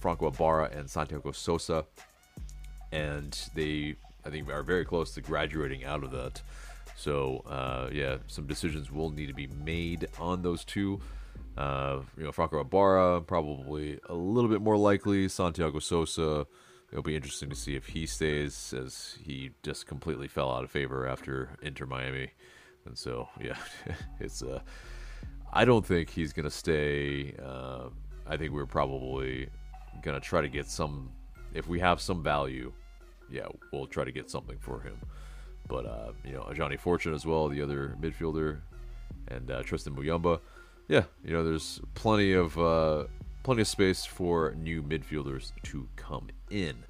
[0.00, 1.84] Franco Ibarra and Santiago Sosa,
[2.92, 6.40] and they, I think, are very close to graduating out of that.
[6.96, 11.00] So, uh, yeah, some decisions will need to be made on those two.
[11.56, 15.28] Uh, you know, Franco Ibarra probably a little bit more likely.
[15.28, 16.46] Santiago Sosa,
[16.92, 20.70] it'll be interesting to see if he stays, as he just completely fell out of
[20.70, 22.30] favor after Inter Miami,
[22.84, 23.56] and so yeah,
[24.20, 24.60] it's uh,
[25.52, 27.34] I don't think he's gonna stay.
[27.42, 27.88] Uh,
[28.26, 29.48] I think we're probably
[30.02, 31.10] gonna try to get some.
[31.54, 32.72] If we have some value,
[33.30, 34.98] yeah, we'll try to get something for him.
[35.68, 38.60] But uh, you know, Ajani Fortune as well, the other midfielder,
[39.28, 40.40] and uh, Tristan Muyumba
[40.88, 43.04] yeah, you know, there's plenty of uh,
[43.42, 46.84] plenty of space for new midfielders to come in.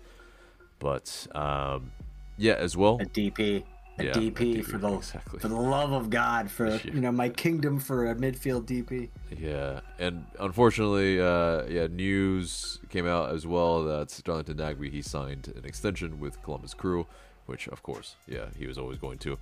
[0.79, 1.93] But um,
[2.37, 3.63] yeah, as well, a DP,
[3.99, 5.39] a yeah, DP, DP, for the exactly.
[5.39, 6.93] for the love of God, for yeah.
[6.93, 9.09] you know my kingdom for a midfield DP.
[9.39, 15.53] Yeah, and unfortunately, uh, yeah, news came out as well that Darlington Nagbe he signed
[15.57, 17.07] an extension with Columbus Crew,
[17.47, 19.39] which of course, yeah, he was always going to.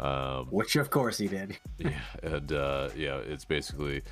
[0.00, 1.58] Um, Which of course he did.
[1.78, 1.90] yeah,
[2.22, 4.02] and uh, yeah, it's basically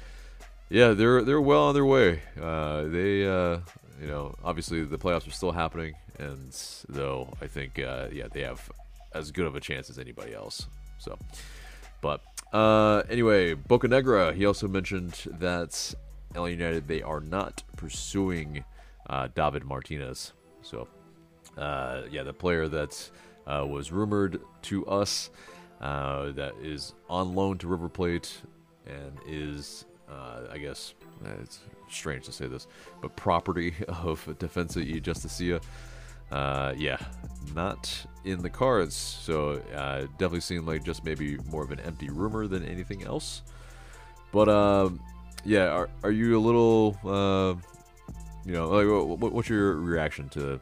[0.68, 2.20] yeah they're they're well on their way.
[2.40, 3.58] Uh, they uh,
[4.00, 6.56] you know obviously the playoffs are still happening, and
[6.88, 8.70] though I think uh, yeah they have
[9.14, 10.66] as good of a chance as anybody else.
[10.98, 11.18] So,
[12.00, 15.94] but uh, anyway, Bocanegra he also mentioned that
[16.34, 18.64] LA United they are not pursuing
[19.08, 20.32] uh, David Martinez.
[20.62, 20.88] So
[21.56, 23.10] uh, yeah, the player that
[23.46, 25.30] was rumored to us
[25.80, 28.40] that is on loan to River Plate
[28.86, 32.66] and is, uh, I guess, uh, it's strange to say this,
[33.00, 35.60] but property of Defensa y Justicia.
[36.30, 36.98] Uh, yeah,
[37.54, 37.88] not
[38.24, 38.96] in the cards.
[38.96, 43.42] So uh, definitely seemed like just maybe more of an empty rumor than anything else.
[44.32, 45.00] But um,
[45.44, 47.54] yeah, are, are you a little, uh,
[48.44, 50.60] you know, like what, what's your reaction to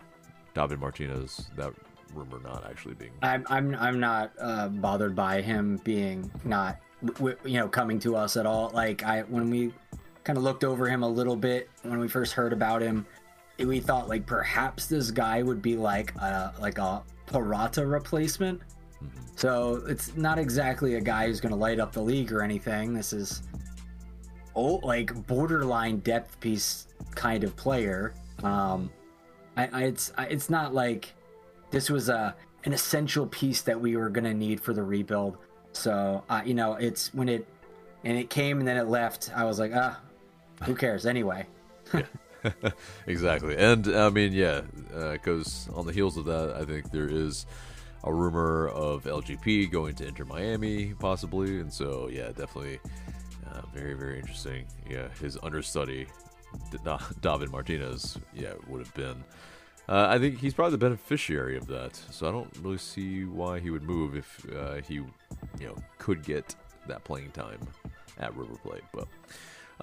[0.54, 1.48] David Martinez?
[1.56, 1.72] That
[2.14, 3.12] rumor not actually being.
[3.22, 8.16] I'm I'm I'm not uh, bothered by him being not w- you know coming to
[8.16, 8.70] us at all.
[8.74, 9.72] Like I when we
[10.24, 13.06] kind of looked over him a little bit when we first heard about him,
[13.58, 18.60] we thought like perhaps this guy would be like a like a Purata replacement.
[18.60, 19.08] Mm-hmm.
[19.36, 22.94] So it's not exactly a guy who's going to light up the league or anything.
[22.94, 23.42] This is
[24.54, 28.14] oh like borderline depth piece kind of player.
[28.42, 28.90] Um,
[29.56, 31.12] I, I it's I, it's not like
[31.70, 35.38] this was a an essential piece that we were going to need for the rebuild.
[35.74, 37.46] So, uh, you know, it's when it
[38.04, 39.30] and it came and then it left.
[39.34, 40.00] I was like, ah,
[40.62, 41.46] who cares anyway?
[43.06, 44.62] exactly, and I mean, yeah,
[45.12, 47.46] because uh, on the heels of that, I think there is
[48.04, 52.78] a rumor of LGP going to Inter Miami possibly, and so yeah, definitely
[53.50, 54.66] uh, very very interesting.
[54.88, 56.06] Yeah, his understudy,
[57.20, 59.24] David Martinez, yeah, would have been
[59.88, 63.60] uh, I think he's probably the beneficiary of that, so I don't really see why
[63.60, 65.10] he would move if uh, he, you
[65.60, 66.54] know, could get
[66.86, 67.60] that playing time
[68.18, 68.84] at River Plate.
[68.92, 69.08] But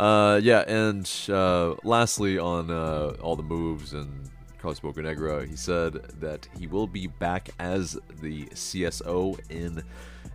[0.02, 5.94] uh, yeah, and uh, lastly on uh, all the moves and Carlos Bocanegra, he said
[6.20, 9.84] that he will be back as the CSO in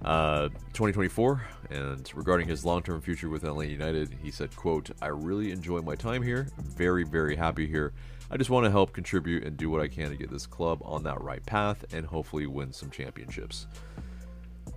[0.04, 1.44] uh, 2024.
[1.70, 5.94] And regarding his long-term future with LA United, he said, "quote I really enjoy my
[5.94, 6.48] time here.
[6.58, 7.92] Very, very happy here."
[8.30, 10.80] I just want to help contribute and do what I can to get this club
[10.84, 13.66] on that right path and hopefully win some championships.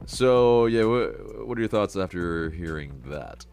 [0.06, 3.46] So, yeah, what, what are your thoughts after hearing that?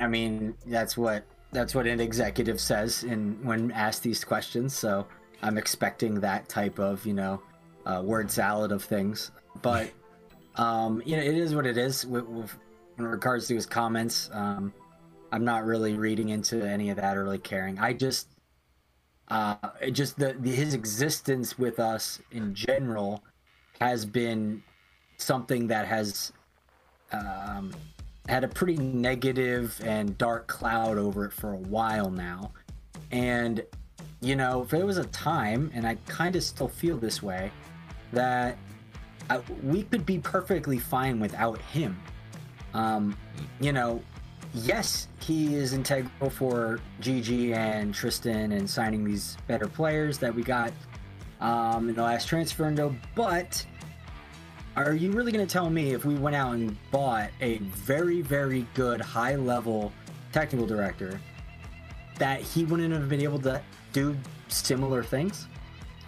[0.00, 4.74] I mean, that's what that's what an executive says in when asked these questions.
[4.74, 5.06] So
[5.42, 7.42] I'm expecting that type of you know
[7.86, 9.30] uh, word salad of things.
[9.60, 9.90] But
[10.56, 12.06] um, you know, it is what it is.
[12.06, 12.56] With, with
[12.98, 14.72] in regards to his comments, um,
[15.30, 17.78] I'm not really reading into any of that or really caring.
[17.78, 18.28] I just
[19.28, 19.54] uh,
[19.92, 23.22] just the, the, his existence with us in general
[23.80, 24.62] has been
[25.16, 26.32] something that has
[27.12, 27.72] um,
[28.28, 32.52] had a pretty negative and dark cloud over it for a while now.
[33.10, 33.64] And,
[34.20, 37.50] you know, if there was a time, and I kind of still feel this way,
[38.12, 38.56] that
[39.30, 42.00] I, we could be perfectly fine without him.
[42.74, 43.16] Um,
[43.60, 44.02] you know,
[44.54, 50.42] yes, he is integral for GG and Tristan and signing these better players that we
[50.42, 50.72] got
[51.40, 52.94] um, in the last transfer window.
[53.14, 53.64] But
[54.76, 58.22] are you really going to tell me if we went out and bought a very,
[58.22, 59.92] very good high level
[60.32, 61.20] technical director
[62.18, 63.60] that he wouldn't have been able to
[63.92, 64.16] do
[64.48, 65.46] similar things?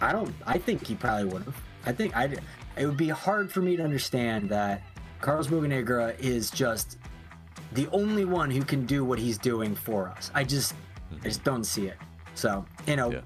[0.01, 0.33] I don't.
[0.45, 1.55] I think he probably would have.
[1.85, 2.35] I think I.
[2.77, 4.81] It would be hard for me to understand that
[5.21, 6.97] Carlos Bocanegra is just
[7.75, 10.31] the only one who can do what he's doing for us.
[10.33, 10.73] I just,
[11.21, 11.49] I just mm-hmm.
[11.49, 11.97] don't see it.
[12.33, 13.21] So you know, Yeah.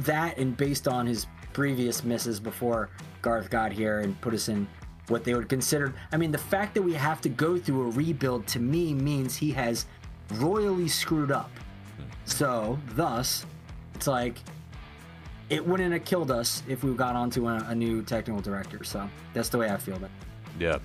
[0.00, 2.90] that and based on his previous misses before
[3.22, 4.68] Garth got here and put us in
[5.08, 5.94] what they would consider.
[6.12, 9.36] I mean, the fact that we have to go through a rebuild to me means
[9.36, 9.86] he has
[10.34, 11.50] royally screwed up.
[11.96, 12.04] Hmm.
[12.26, 13.46] So, thus,
[13.94, 14.36] it's like
[15.50, 18.84] it wouldn't have killed us if we got onto a, a new technical director.
[18.84, 20.62] So that's the way I feel about it.
[20.62, 20.78] Yeah,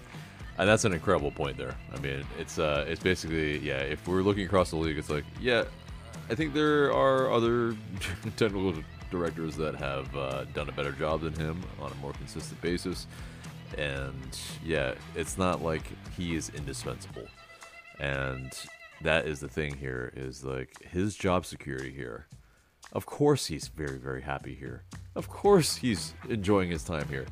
[0.57, 1.75] and that's an incredible point there.
[1.93, 3.79] I mean, it's uh, it's basically yeah.
[3.79, 5.63] If we're looking across the league, it's like yeah,
[6.29, 7.75] I think there are other
[8.37, 8.73] technical
[9.09, 13.07] directors that have uh, done a better job than him on a more consistent basis,
[13.77, 15.83] and yeah, it's not like
[16.15, 17.27] he is indispensable,
[17.99, 18.53] and
[19.01, 22.27] that is the thing here is like his job security here.
[22.91, 24.83] Of course, he's very, very happy here.
[25.15, 27.25] Of course, he's enjoying his time here.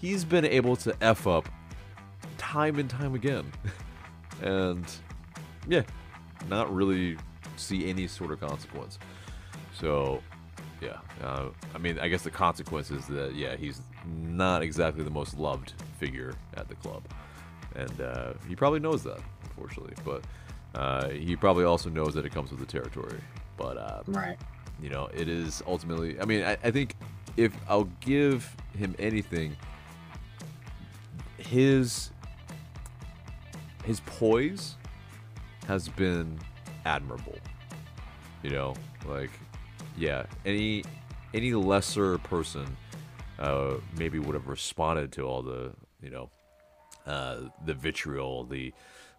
[0.00, 1.48] He's been able to F up
[2.38, 3.50] time and time again.
[4.42, 4.84] and,
[5.68, 5.82] yeah,
[6.48, 7.16] not really
[7.56, 8.98] see any sort of consequence.
[9.78, 10.22] So,
[10.80, 10.98] yeah.
[11.22, 15.38] Uh, I mean, I guess the consequence is that, yeah, he's not exactly the most
[15.38, 17.02] loved figure at the club.
[17.74, 19.94] And uh, he probably knows that, unfortunately.
[20.04, 20.24] But
[20.74, 23.20] uh, he probably also knows that it comes with the territory.
[23.56, 24.36] But, uh, Right.
[24.82, 26.20] you know, it is ultimately.
[26.20, 26.96] I mean, I, I think
[27.36, 29.56] if I'll give him anything,
[31.52, 32.10] his
[33.84, 34.76] his poise
[35.68, 36.38] has been
[36.86, 37.36] admirable.
[38.42, 38.74] You know,
[39.06, 39.30] like
[39.94, 40.82] yeah, any
[41.34, 42.64] any lesser person
[43.38, 46.30] uh, maybe would have responded to all the you know
[47.06, 48.72] uh, the vitriol, the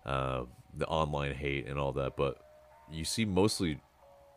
[0.04, 2.18] uh, the online hate, and all that.
[2.18, 2.40] But
[2.92, 3.80] you see mostly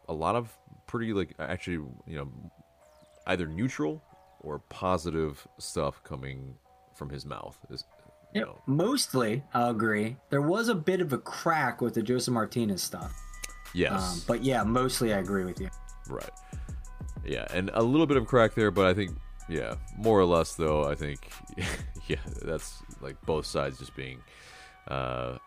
[0.06, 0.54] a lot of
[0.86, 2.30] pretty like actually you know
[3.26, 4.02] either neutral
[4.40, 6.56] or positive stuff coming
[6.96, 7.56] from his mouth.
[7.70, 7.84] Is
[8.34, 8.48] you Yep.
[8.48, 10.16] know, Mostly, I'll agree.
[10.30, 13.12] There was a bit of a crack with the Josef Martinez stuff.
[13.74, 15.68] yes, Um, but yeah, mostly I agree with you.
[16.08, 16.30] right,
[17.24, 19.16] yeah, and a little bit of crack there, but I think
[19.48, 20.84] yeah, more or less though.
[20.84, 21.28] I think
[22.08, 24.20] yeah, that's like both sides just being
[24.88, 25.38] uh,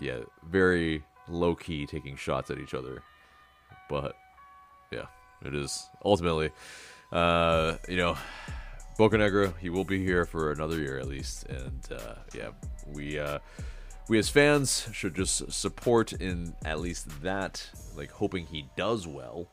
[0.00, 3.02] yeah, very low key taking shots at each other.
[3.88, 4.16] But
[4.90, 5.06] yeah,
[5.44, 6.50] it is ultimately,
[7.12, 8.16] uh, you know,
[8.98, 9.56] Bocanegra.
[9.58, 12.50] He will be here for another year at least, and uh, yeah,
[12.92, 13.38] we uh,
[14.08, 19.48] we as fans should just support in at least that, like hoping he does well,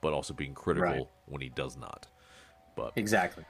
[0.00, 1.06] but also being critical Right.
[1.26, 2.06] when he does not.
[2.76, 3.44] But Exactly.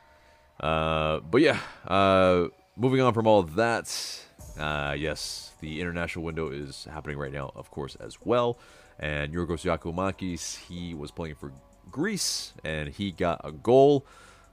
[0.61, 4.25] uh, but yeah, uh, moving on from all that,
[4.59, 8.59] uh, yes, the international window is happening right now, of course, as well.
[8.99, 11.53] And Yorgos Giakoumakis, he was playing for
[11.91, 14.05] Greece, and he got a goal.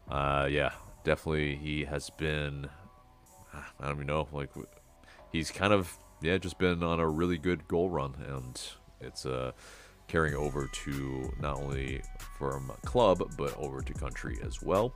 [0.10, 0.72] Uh, yeah,
[1.04, 2.70] definitely, he has been.
[3.54, 4.50] I don't even know, like
[5.32, 8.62] he's kind of yeah, just been on a really good goal run, and
[9.02, 9.52] it's uh
[10.08, 12.02] carrying over to not only
[12.38, 14.94] from club but over to country as well.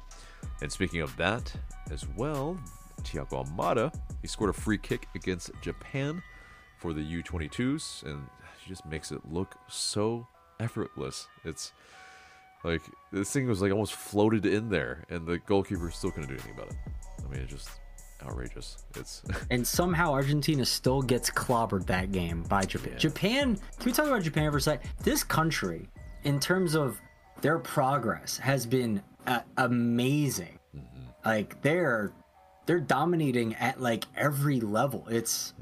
[0.62, 1.52] And speaking of that
[1.92, 2.60] as well,
[3.02, 3.92] Thiago Almada
[4.22, 6.22] he scored a free kick against Japan
[6.78, 8.22] for the U22s, and
[8.62, 10.28] he just makes it look so
[10.60, 11.28] effortless.
[11.44, 11.74] It's
[12.64, 16.36] like this thing was like almost floated in there, and the goalkeeper still couldn't do
[16.36, 16.78] anything about it.
[17.26, 17.70] I mean, it's just
[18.24, 18.84] outrageous.
[18.96, 22.98] It's And somehow Argentina still gets clobbered that game by Japan.
[22.98, 24.84] Japan, can we talk about Japan for a sec?
[25.04, 25.90] This country,
[26.24, 27.00] in terms of
[27.42, 30.60] their progress, has been uh, amazing.
[31.26, 32.14] Like they're
[32.66, 35.06] they're dominating at like every level.
[35.10, 35.54] It's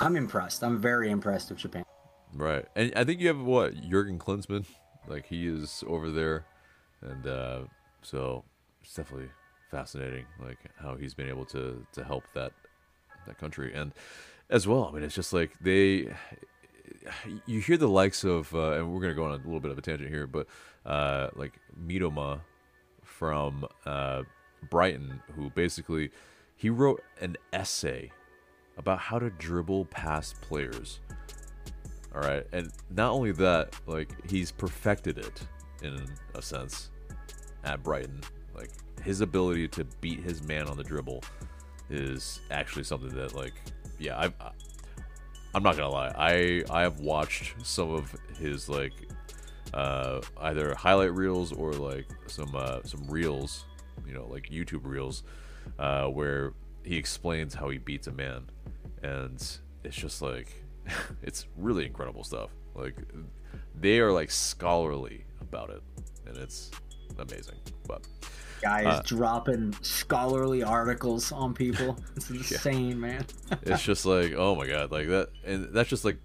[0.00, 0.62] I'm impressed.
[0.62, 1.84] I'm very impressed with Japan.
[2.32, 4.66] Right, and I think you have what Jurgen Klinsmann,
[5.08, 6.44] like he is over there,
[7.00, 7.60] and uh,
[8.02, 8.44] so
[8.82, 9.28] it's definitely
[9.70, 12.52] fascinating, like how he's been able to to help that
[13.26, 13.92] that country, and
[14.50, 14.86] as well.
[14.88, 16.12] I mean, it's just like they,
[17.46, 19.78] you hear the likes of, uh, and we're gonna go on a little bit of
[19.78, 20.46] a tangent here, but
[20.84, 22.40] uh, like Mitoma
[23.02, 24.22] from uh,
[24.70, 26.10] Brighton, who basically
[26.56, 28.10] he wrote an essay
[28.76, 31.00] about how to dribble past players.
[32.14, 35.40] All right, and not only that, like he's perfected it
[35.82, 36.00] in
[36.34, 36.90] a sense
[37.64, 38.20] at Brighton.
[38.54, 38.70] Like
[39.02, 41.24] his ability to beat his man on the dribble
[41.90, 43.54] is actually something that, like,
[43.98, 44.34] yeah, I've,
[45.54, 48.92] I'm not gonna lie, I I have watched some of his like
[49.72, 53.64] uh, either highlight reels or like some uh, some reels,
[54.06, 55.24] you know, like YouTube reels,
[55.78, 56.52] uh, where
[56.84, 58.44] he explains how he beats a man,
[59.02, 59.34] and
[59.82, 60.63] it's just like
[61.22, 62.50] it's really incredible stuff.
[62.74, 62.96] Like
[63.74, 65.82] they are like scholarly about it,
[66.26, 66.70] and it's
[67.18, 67.56] amazing.
[67.86, 68.06] But
[68.62, 71.98] guys uh, dropping scholarly articles on people.
[72.16, 72.94] It's insane, yeah.
[72.94, 73.26] man.
[73.62, 76.18] it's just like, oh my god, like that, and that's just like,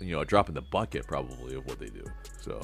[0.00, 2.04] you know, a drop in the bucket probably of what they do.
[2.40, 2.60] So,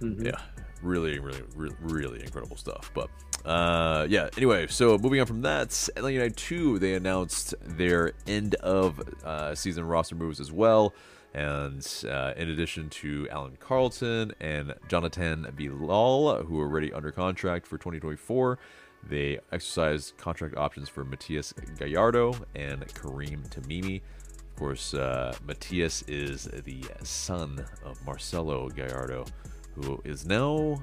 [0.00, 0.26] mm-hmm.
[0.26, 0.40] yeah,
[0.84, 2.90] really, really, really, really incredible stuff.
[2.94, 3.10] But
[3.44, 4.28] uh, yeah.
[4.36, 9.54] Anyway, so moving on from that, Atlanta United two, they announced their end of uh,
[9.54, 10.94] season roster moves as well.
[11.34, 17.66] And uh, in addition to Alan Carleton and Jonathan Villar, who are already under contract
[17.66, 18.58] for 2024,
[19.08, 24.00] they exercised contract options for Matias Gallardo and Kareem Tamimi.
[24.54, 29.26] Of course, uh, Matias is the son of Marcelo Gallardo,
[29.74, 30.80] who is now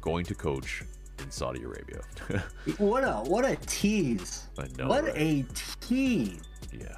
[0.00, 0.82] going to coach
[1.18, 2.00] in Saudi Arabia.
[2.78, 4.46] what a what a tease!
[4.58, 4.88] I know.
[4.88, 5.16] What right?
[5.16, 5.44] a
[5.80, 6.40] tease!
[6.72, 6.96] Yeah.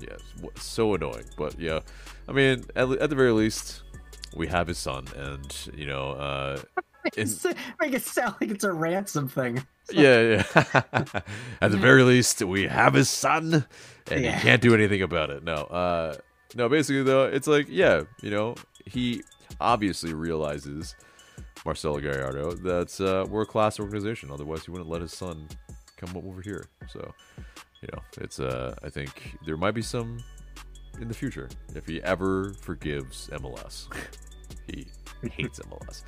[0.00, 0.16] Yeah,
[0.54, 1.24] so annoying.
[1.36, 1.80] But yeah,
[2.28, 3.82] I mean, at, at the very least,
[4.36, 6.60] we have his son, and you know, uh,
[7.16, 7.28] in...
[7.80, 9.64] make it sound like it's a ransom thing.
[9.90, 10.82] Yeah, yeah.
[11.62, 13.64] at the very least, we have his son,
[14.10, 14.36] and yeah.
[14.36, 15.42] he can't do anything about it.
[15.42, 16.14] No, uh,
[16.54, 16.68] no.
[16.68, 19.22] Basically, though, it's like, yeah, you know, he
[19.60, 20.94] obviously realizes
[21.64, 24.30] Marcelo Gallardo that uh, we're a class organization.
[24.30, 25.48] Otherwise, he wouldn't let his son
[25.96, 26.66] come over here.
[26.88, 27.12] So,
[27.82, 30.18] you know, it's uh, I think there might be some
[31.00, 33.88] in the future if he ever forgives MLS.
[34.66, 34.86] he
[35.30, 36.04] hates MLS.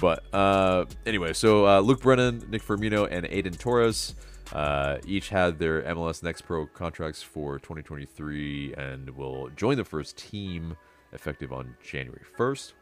[0.00, 4.14] But uh, anyway, so uh, Luke Brennan, Nick Firmino, and Aiden Torres
[4.52, 10.16] uh, each had their MLS Next Pro contracts for 2023 and will join the first
[10.16, 10.76] team
[11.12, 12.72] effective on January 1st.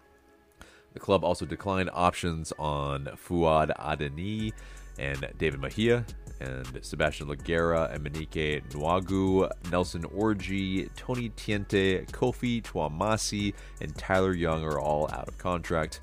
[0.96, 4.54] The club also declined options on Fuad Adeni
[4.98, 6.06] and David Mejia,
[6.40, 14.64] and Sebastian Lagera and Manike Nwagu, Nelson Orji, Tony Tiente, Kofi Twumasi, and Tyler Young
[14.64, 16.00] are all out of contract,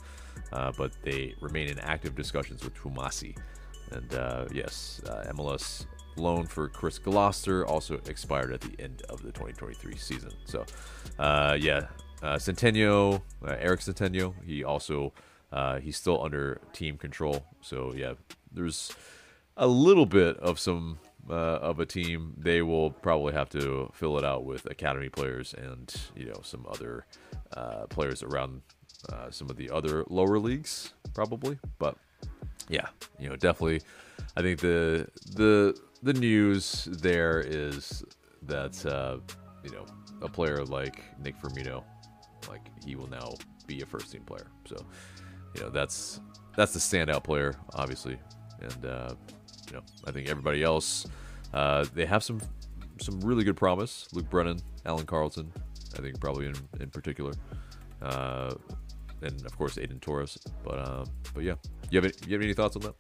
[0.52, 3.36] uh, but they remain in active discussions with Twumasi.
[3.94, 5.88] And uh, yes, uh, MLS
[6.18, 10.30] loan for Chris Gloster also expired at the end of the 2023 season.
[10.46, 10.64] So,
[11.18, 11.88] uh, yeah,
[12.24, 15.12] uh, Centeno, uh, Eric Centeno, he also
[15.52, 17.46] uh, he's still under team control.
[17.62, 18.14] So yeah,
[18.52, 18.92] there's
[19.58, 21.00] a little bit of some
[21.30, 22.34] uh, of a team.
[22.38, 26.66] They will probably have to fill it out with academy players and you know some
[26.70, 27.06] other
[27.56, 28.62] uh, players around
[29.12, 31.60] uh, some of the other lower leagues probably.
[31.78, 31.98] But
[32.70, 32.88] yeah,
[33.20, 33.82] you know definitely.
[34.38, 38.04] I think the the the news there is
[38.44, 38.84] that
[39.64, 39.86] you know
[40.22, 41.84] a player like Nick Firmino
[42.50, 43.34] like he will now
[43.68, 44.48] be a first team player.
[44.66, 44.86] So,
[45.56, 46.20] you know, that's
[46.56, 48.18] that's the standout player, obviously,
[48.62, 49.16] and uh,
[49.68, 51.08] you know, I think everybody else
[51.54, 52.42] uh, they have some
[53.00, 54.08] some really good promise.
[54.12, 55.52] Luke Brennan, Alan Carleton,
[55.98, 57.34] I think probably in in particular,
[58.02, 58.54] uh,
[59.22, 60.38] and of course Aiden Torres.
[60.64, 61.56] But uh, but yeah,
[61.90, 62.96] you have any, you have any thoughts on that?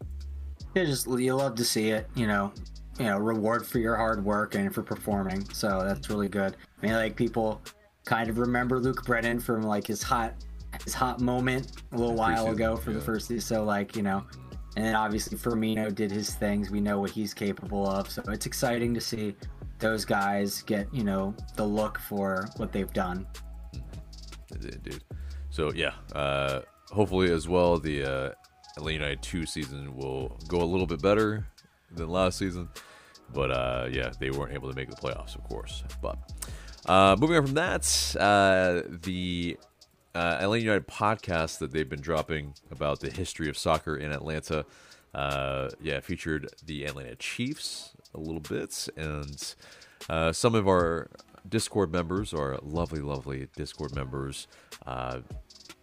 [0.75, 2.07] Yeah, just you love to see it.
[2.15, 2.53] You know,
[2.99, 5.47] you know, reward for your hard work and for performing.
[5.49, 6.55] So that's really good.
[6.81, 7.61] I mean, like people
[8.05, 10.33] kind of remember Luke Brennan from like his hot
[10.83, 12.97] his hot moment a little while ago for yeah.
[12.97, 13.41] the first.
[13.41, 14.25] So like, you know,
[14.75, 16.71] and then obviously Firmino did his things.
[16.71, 18.09] We know what he's capable of.
[18.09, 19.35] So it's exciting to see
[19.79, 23.27] those guys get, you know, the look for what they've done.
[24.59, 25.03] Dude.
[25.49, 28.31] So yeah, uh, hopefully as well the uh,
[28.77, 31.45] Atlanta United 2 season will go a little bit better
[31.91, 32.69] than last season.
[33.31, 35.83] But uh, yeah, they weren't able to make the playoffs, of course.
[36.01, 36.17] But
[36.85, 39.57] uh, moving on from that, uh, the
[40.15, 44.65] uh, Atlanta United podcast that they've been dropping about the history of soccer in Atlanta,
[45.13, 49.55] uh, yeah, featured the Atlanta Chiefs a little bit, and
[50.09, 51.09] uh, some of our
[51.47, 54.47] Discord members, our lovely, lovely Discord members,
[54.85, 55.19] uh,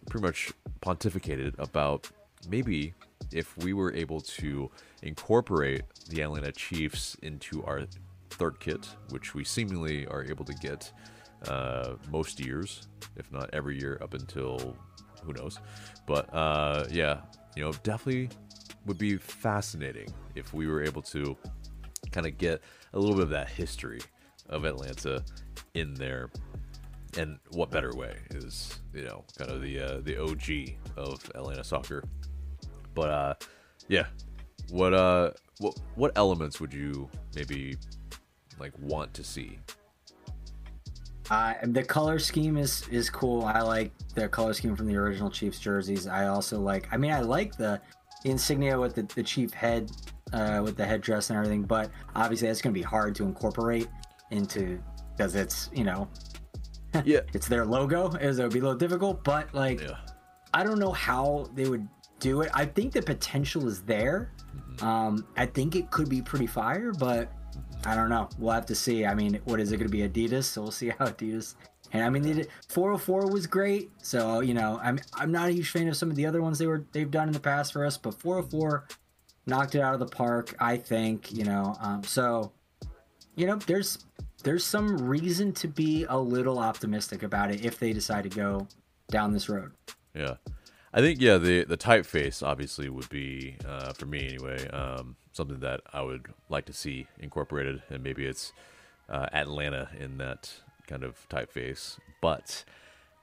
[0.09, 2.09] pretty much pontificated about
[2.49, 2.93] maybe
[3.31, 4.69] if we were able to
[5.01, 7.81] incorporate the Atlanta Chiefs into our
[8.41, 10.91] third kit, which we seemingly are able to get
[11.47, 14.75] uh, most years, if not every year up until
[15.23, 15.59] who knows.
[16.07, 17.19] But uh, yeah,
[17.55, 18.29] you know, definitely
[18.87, 21.37] would be fascinating if we were able to
[22.11, 22.63] kind of get
[22.93, 24.01] a little bit of that history
[24.49, 25.23] of Atlanta
[25.75, 26.31] in there.
[27.19, 31.63] And what better way is you know kind of the uh, the OG of Atlanta
[31.63, 32.03] soccer.
[32.95, 33.33] But uh,
[33.87, 34.07] yeah,
[34.71, 37.75] what uh what what elements would you maybe
[38.61, 39.59] like want to see?
[41.29, 43.45] Uh, the color scheme is is cool.
[43.45, 46.07] I like the color scheme from the original Chiefs jerseys.
[46.07, 46.87] I also like.
[46.91, 47.79] I mean, I like the
[48.25, 49.91] insignia with the, the chief head,
[50.33, 51.63] uh, with the headdress and everything.
[51.63, 53.87] But obviously, that's going to be hard to incorporate
[54.31, 54.81] into
[55.15, 56.09] because it's you know,
[57.05, 58.09] yeah, it's their logo.
[58.15, 59.23] Is it would be a little difficult.
[59.23, 59.97] But like, yeah.
[60.53, 61.87] I don't know how they would
[62.19, 62.51] do it.
[62.53, 64.31] I think the potential is there.
[64.53, 64.85] Mm-hmm.
[64.85, 67.31] Um, I think it could be pretty fire, but
[67.85, 68.29] I don't know.
[68.37, 69.05] We'll have to see.
[69.05, 70.43] I mean, what is it going to be Adidas?
[70.45, 71.55] So we'll see how Adidas.
[71.93, 73.91] And I mean, they did 404 was great.
[74.01, 76.57] So you know, I'm I'm not a huge fan of some of the other ones
[76.57, 78.87] they were they've done in the past for us, but 404
[79.45, 80.55] knocked it out of the park.
[80.59, 81.75] I think you know.
[81.81, 82.51] Um, so
[83.35, 84.05] you know, there's
[84.43, 88.67] there's some reason to be a little optimistic about it if they decide to go
[89.09, 89.71] down this road.
[90.15, 90.35] Yeah.
[90.93, 95.59] I think yeah the the typeface obviously would be uh, for me anyway um, something
[95.59, 98.51] that I would like to see incorporated and maybe it's
[99.09, 100.51] uh, Atlanta in that
[100.87, 102.65] kind of typeface but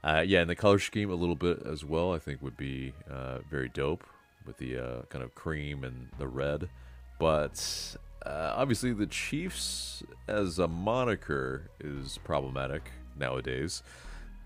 [0.02, 2.94] uh, yeah and the color scheme a little bit as well I think would be
[3.10, 4.04] uh, very dope
[4.46, 6.70] with the uh, kind of cream and the red
[7.18, 13.82] but uh, obviously the Chiefs as a moniker is problematic nowadays.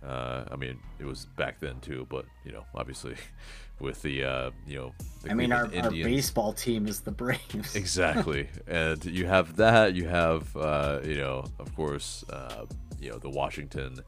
[0.04, 3.14] Uh, I mean, it was back then too, but you know, obviously,
[3.80, 4.92] with the uh, you know,
[5.22, 7.76] the I mean, our, our, baseball team is the Braves.
[7.76, 9.94] exactly, and you have that.
[9.94, 12.66] You have uh, you know, of course, uh,
[13.00, 14.02] you know, the Washington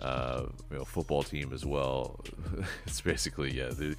[0.00, 2.20] uh, you know football team as well.
[2.86, 3.96] it's basically yeah, the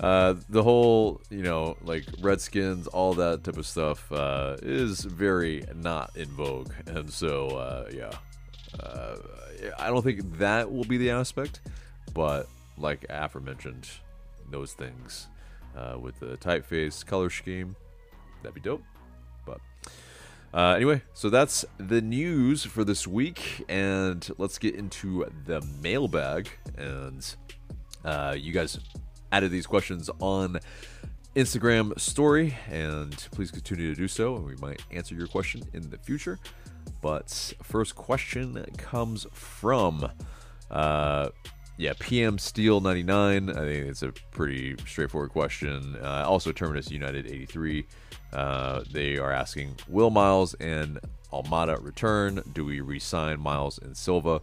[0.00, 5.64] uh, the whole you know like Redskins, all that type of stuff uh, is very
[5.74, 8.12] not in vogue, and so uh, yeah
[8.80, 9.16] uh,
[9.78, 11.60] I don't think that will be the aspect,
[12.12, 13.88] but like aforementioned,
[14.50, 15.28] those things
[15.76, 17.76] uh, with the typeface color scheme,
[18.42, 18.82] that'd be dope.
[19.46, 19.60] But
[20.52, 26.48] uh, anyway, so that's the news for this week, and let's get into the mailbag.
[26.76, 27.34] And
[28.04, 28.78] uh, you guys
[29.32, 30.60] added these questions on
[31.34, 35.90] Instagram story, and please continue to do so, and we might answer your question in
[35.90, 36.38] the future.
[37.00, 40.10] But first question comes from,
[40.70, 41.28] uh,
[41.76, 43.50] yeah, PM Steel 99.
[43.50, 45.96] I think it's a pretty straightforward question.
[46.02, 47.86] Uh, also, Terminus United 83.
[48.32, 50.98] Uh, they are asking, will Miles and
[51.32, 52.42] Almada return?
[52.52, 54.40] Do we re-sign Miles and Silva?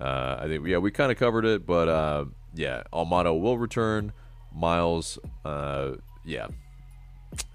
[0.00, 2.24] Uh, I think yeah, we kind of covered it, but uh,
[2.54, 4.12] yeah, Almada will return.
[4.54, 5.92] Miles, uh,
[6.24, 6.48] yeah,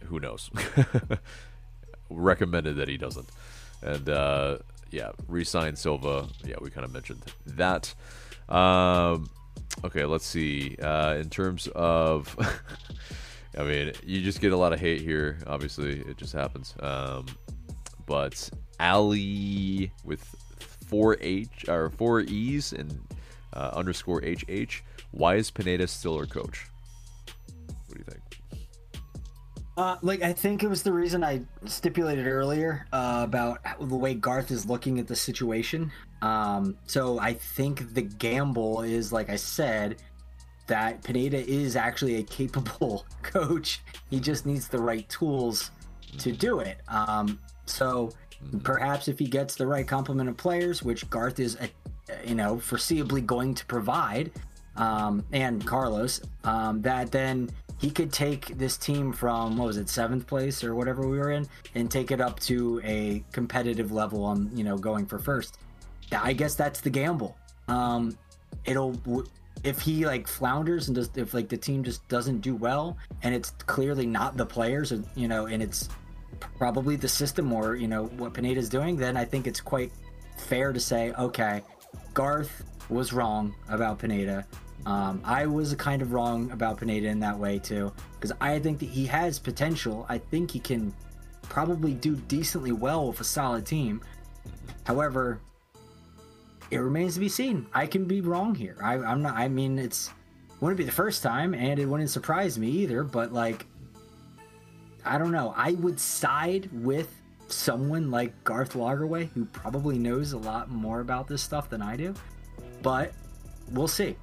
[0.06, 0.50] who knows?
[2.10, 3.28] Recommended that he doesn't.
[3.84, 4.58] And uh,
[4.92, 6.28] yeah, resign Silva.
[6.46, 7.94] Yeah, we kind of mentioned that.
[8.50, 9.30] Um,
[9.84, 10.76] okay, let's see.
[10.82, 12.36] Uh, in terms of,
[13.58, 15.40] I mean, you just get a lot of hate here.
[15.48, 16.74] Obviously, it just happens.
[16.80, 17.26] Um,
[18.06, 20.24] but Ali with
[20.88, 23.00] four H or four E's and
[23.54, 24.84] uh, underscore HH.
[25.12, 26.68] Why is Pineda still our coach?
[27.88, 28.23] What do you think?
[29.76, 34.14] Uh, like I think it was the reason I stipulated earlier uh, about the way
[34.14, 35.92] Garth is looking at the situation.
[36.22, 39.98] Um, so I think the gamble is, like I said,
[40.68, 43.82] that Pineda is actually a capable coach.
[44.10, 45.72] He just needs the right tools
[46.20, 46.78] to do it.
[46.88, 48.12] Um, so
[48.46, 48.60] mm-hmm.
[48.60, 52.36] perhaps if he gets the right complement of players, which Garth is, a, uh, you
[52.36, 54.32] know, foreseeably going to provide,
[54.76, 57.50] um, and Carlos, um, that then
[57.80, 61.32] he could take this team from what was it seventh place or whatever we were
[61.32, 65.58] in and take it up to a competitive level on you know going for first.
[66.12, 67.38] I guess that's the gamble.
[67.68, 68.18] Um
[68.66, 68.96] it'll
[69.64, 73.34] if he like flounders and just if like the team just doesn't do well and
[73.34, 75.90] it's clearly not the players or you know and it's
[76.58, 79.92] probably the system or you know what Pineda's doing then i think it's quite
[80.38, 81.62] fair to say okay
[82.14, 84.46] garth was wrong about pineda
[84.86, 88.80] um, I was kind of wrong about Pineda in that way too, because I think
[88.80, 90.06] that he has potential.
[90.10, 90.94] I think he can
[91.44, 94.02] probably do decently well with a solid team.
[94.86, 95.40] However,
[96.70, 97.68] it remains to be seen.
[97.74, 98.78] I can be wrong here.
[98.84, 99.36] I, am not.
[99.36, 100.10] I mean, it's
[100.60, 103.04] wouldn't be the first time, and it wouldn't surprise me either.
[103.04, 103.66] But like,
[105.06, 105.54] I don't know.
[105.56, 107.14] I would side with
[107.48, 111.96] someone like Garth Lagerwey, who probably knows a lot more about this stuff than I
[111.96, 112.14] do.
[112.82, 113.14] But
[113.72, 114.16] we'll see.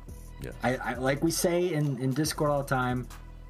[0.42, 0.50] Yeah.
[0.62, 3.06] I, I like we say in, in Discord all the time,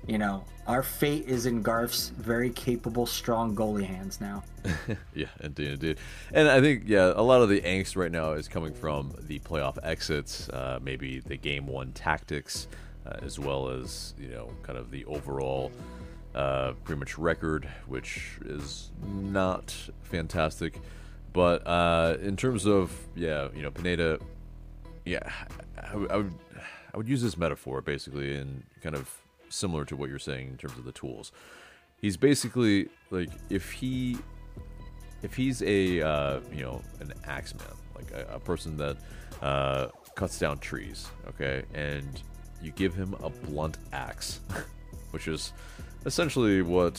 [0.07, 4.45] you know, our fate is in Garf's very capable, strong goalie hands now.
[5.15, 5.99] yeah, indeed, indeed.
[6.33, 9.41] And I think, yeah, a lot of the angst right now is coming from the
[9.41, 12.69] playoff exits, uh, maybe the game one tactics,
[13.07, 15.73] uh, as well as, you know, kind of the overall
[16.35, 20.81] uh, pretty much record, which is not fantastic.
[21.33, 24.19] But uh, in terms of, yeah, you know, Pineda,
[25.05, 25.31] yeah,
[25.79, 26.33] I, I would
[26.93, 29.11] I would use this metaphor basically, and kind of
[29.49, 31.33] similar to what you're saying in terms of the tools.
[31.99, 34.17] He's basically like if he
[35.23, 38.97] if he's a uh, you know an axeman, like a, a person that
[39.43, 42.23] uh, cuts down trees, okay, and
[42.63, 44.41] you give him a blunt axe,
[45.11, 45.53] which is
[46.07, 46.95] essentially what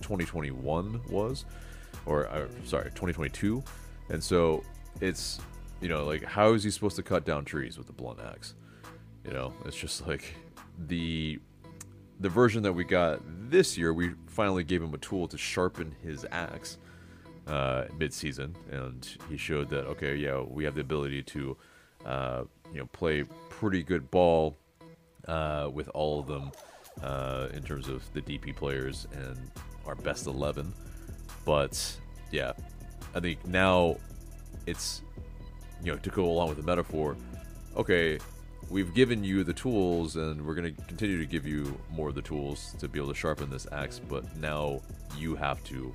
[0.00, 1.44] 2021 was,
[2.04, 3.62] or uh, sorry, 2022.
[4.08, 4.62] And so
[5.00, 5.40] it's
[5.80, 8.54] you know like how is he supposed to cut down trees with a blunt axe?
[9.26, 10.34] You know, it's just like
[10.86, 11.38] the
[12.20, 13.20] the version that we got
[13.50, 13.92] this year.
[13.92, 16.78] We finally gave him a tool to sharpen his axe
[17.46, 21.56] uh, mid-season, and he showed that okay, yeah, we have the ability to
[22.04, 24.56] uh, you know play pretty good ball
[25.26, 26.52] uh, with all of them
[27.02, 29.50] uh, in terms of the DP players and
[29.86, 30.72] our best eleven.
[31.44, 31.96] But
[32.30, 32.52] yeah,
[33.14, 33.96] I think now
[34.66, 35.02] it's
[35.82, 37.16] you know to go along with the metaphor.
[37.76, 38.18] Okay,
[38.70, 42.14] we've given you the tools, and we're going to continue to give you more of
[42.14, 44.00] the tools to be able to sharpen this axe.
[44.00, 44.80] But now
[45.16, 45.94] you have to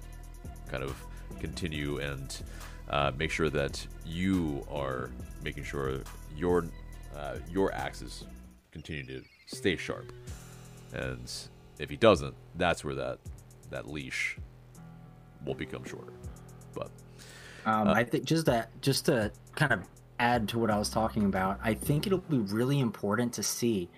[0.69, 0.95] kind of
[1.39, 2.41] continue and
[2.89, 5.11] uh, make sure that you are
[5.43, 6.01] making sure
[6.35, 6.65] your
[7.15, 8.25] uh, your axes
[8.71, 10.11] continue to stay sharp.
[10.93, 11.31] And
[11.79, 13.19] if he doesn't, that's where that
[13.69, 14.37] that leash
[15.45, 16.13] will become shorter.
[16.73, 16.91] But
[17.65, 19.79] um, uh, I think just that just to kind of
[20.21, 23.89] add to what I was talking about, I think it'll be really important to see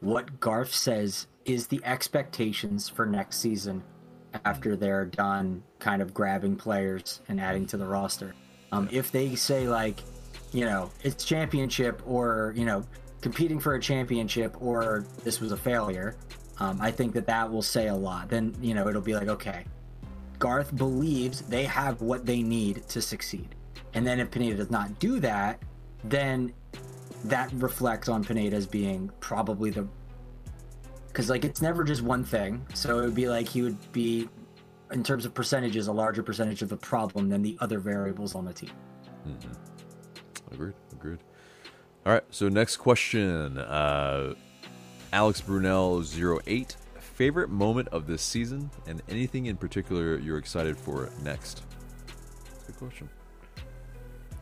[0.00, 3.82] what Garth says is the expectations for next season
[4.44, 8.34] after they're done kind of grabbing players and adding to the roster.
[8.72, 10.00] Um, if they say like,
[10.52, 12.82] you know, it's championship or you know,
[13.20, 16.16] competing for a championship or this was a failure,
[16.60, 18.30] um, I think that that will say a lot.
[18.30, 19.64] Then you know it'll be like, okay,
[20.38, 23.54] Garth believes they have what they need to succeed,
[23.94, 25.62] and then if Pineda does not do that,
[26.04, 26.52] then
[27.24, 29.86] that reflects on Pineda as being probably the
[31.08, 32.64] because like it's never just one thing.
[32.74, 34.28] So it would be like he would be,
[34.92, 38.44] in terms of percentages, a larger percentage of the problem than the other variables on
[38.44, 38.70] the team.
[39.26, 40.54] Mm-hmm.
[40.54, 40.74] Agreed.
[40.92, 41.18] Agreed.
[42.06, 42.22] All right.
[42.30, 44.34] So next question, uh,
[45.12, 46.04] Alex Brunel
[46.46, 46.76] 08.
[47.00, 51.62] Favorite moment of this season and anything in particular you're excited for next?
[52.68, 53.08] Good question.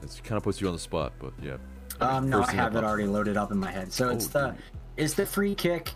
[0.06, 1.56] It kind of puts you on the spot, but yeah.
[2.00, 3.92] Um, no, I have it already loaded up in my head.
[3.92, 4.58] So oh, it's the dude.
[4.96, 5.92] it's the free kick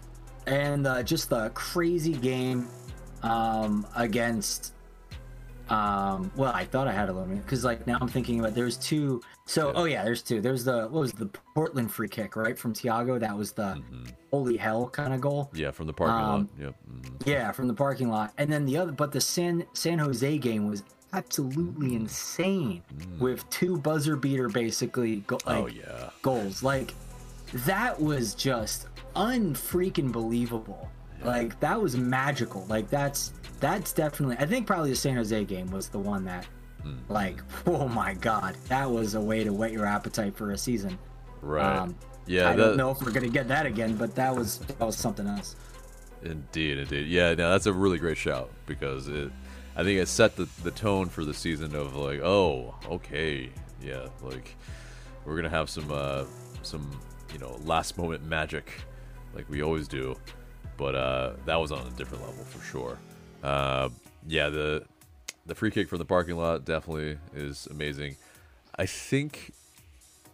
[0.47, 2.69] and uh, just the crazy game
[3.23, 4.75] um, against.
[5.69, 8.77] Um, well, I thought I had a limit because like now I'm thinking about there's
[8.77, 9.21] two.
[9.45, 9.73] So yeah.
[9.77, 10.41] oh yeah, there's two.
[10.41, 13.21] There's the what was the Portland free kick right from Thiago?
[13.21, 14.07] That was the mm-hmm.
[14.33, 15.49] holy hell kind of goal.
[15.55, 16.47] Yeah, from the parking um, lot.
[16.59, 16.75] Yep.
[16.91, 17.31] Mm-hmm.
[17.31, 18.33] Yeah, from the parking lot.
[18.39, 20.83] And then the other, but the San San Jose game was
[21.13, 23.19] absolutely insane mm.
[23.19, 26.11] with two buzzer beater basically go- oh, like, oh, yeah.
[26.23, 26.63] goals.
[26.63, 26.95] Like
[27.53, 28.87] that was just
[29.17, 30.89] unfreaking believable.
[31.21, 31.27] Yeah.
[31.27, 32.65] Like that was magical.
[32.69, 34.37] Like that's that's definitely.
[34.39, 36.47] I think probably the San Jose game was the one that,
[36.85, 36.99] mm.
[37.09, 40.99] like, oh my god, that was a way to whet your appetite for a season.
[41.43, 41.77] Right.
[41.77, 41.97] Um,
[42.27, 42.49] yeah.
[42.49, 42.63] I that...
[42.63, 45.57] don't know if we're gonna get that again, but that was that was something else.
[46.23, 47.09] Indeed, indeed.
[47.09, 49.31] Yeah, no, that's a really great shout because it.
[49.77, 53.51] I think it set the, the tone for the season of like, oh, okay,
[53.83, 54.57] yeah, like
[55.25, 56.25] we're gonna have some uh,
[56.63, 56.91] some
[57.33, 58.73] you know last moment magic
[59.35, 60.17] like we always do.
[60.77, 62.99] But uh, that was on a different level for sure.
[63.43, 63.91] Uh,
[64.27, 64.85] yeah, the
[65.47, 68.17] the free kick from the parking lot definitely is amazing.
[68.77, 69.53] I think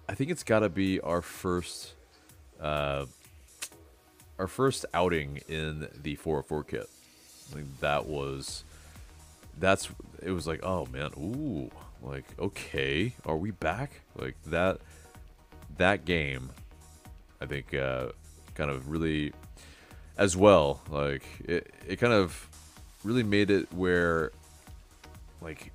[0.08, 1.94] I think it's got to be our first
[2.60, 3.06] uh,
[4.38, 6.88] our first outing in the 404 kit.
[7.50, 8.64] I think that was
[9.58, 9.88] that's
[10.22, 11.70] it was like oh man ooh
[12.02, 14.02] like okay are we back?
[14.14, 14.78] Like that
[15.76, 16.50] that game
[17.40, 18.08] I think uh,
[18.54, 19.32] kind of really
[20.16, 22.48] as well like it, it kind of
[23.04, 24.32] really made it where
[25.40, 25.72] like